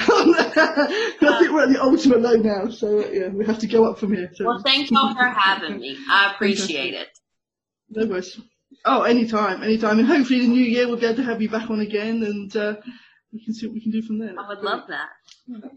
I 0.08 1.36
think 1.38 1.52
we're 1.52 1.62
at 1.62 1.68
the 1.68 1.78
ultimate 1.80 2.20
low 2.20 2.36
now, 2.36 2.70
so 2.70 3.06
yeah, 3.10 3.28
we 3.28 3.44
have 3.44 3.58
to 3.58 3.66
go 3.66 3.90
up 3.90 3.98
from 3.98 4.14
here. 4.14 4.30
So. 4.34 4.46
Well, 4.46 4.62
thank 4.64 4.90
y'all 4.90 5.14
for 5.14 5.26
having 5.26 5.78
me. 5.78 5.96
I 6.10 6.32
appreciate 6.34 6.94
it. 6.94 7.08
No 7.90 8.06
worries. 8.06 8.40
Oh, 8.84 9.02
anytime, 9.02 9.62
anytime, 9.62 9.98
and 9.98 10.08
hopefully 10.08 10.40
the 10.40 10.46
new 10.46 10.64
year 10.64 10.86
we'll 10.86 10.96
be 10.96 11.06
able 11.06 11.16
to 11.16 11.24
have 11.24 11.42
you 11.42 11.50
back 11.50 11.68
on 11.68 11.80
again, 11.80 12.22
and 12.22 12.56
uh, 12.56 12.76
we 13.32 13.44
can 13.44 13.52
see 13.52 13.66
what 13.66 13.74
we 13.74 13.82
can 13.82 13.90
do 13.90 14.00
from 14.00 14.18
there. 14.18 14.34
I 14.38 14.48
would 14.48 14.60
love 14.60 14.88
that. 14.88 15.08
That'd 15.48 15.76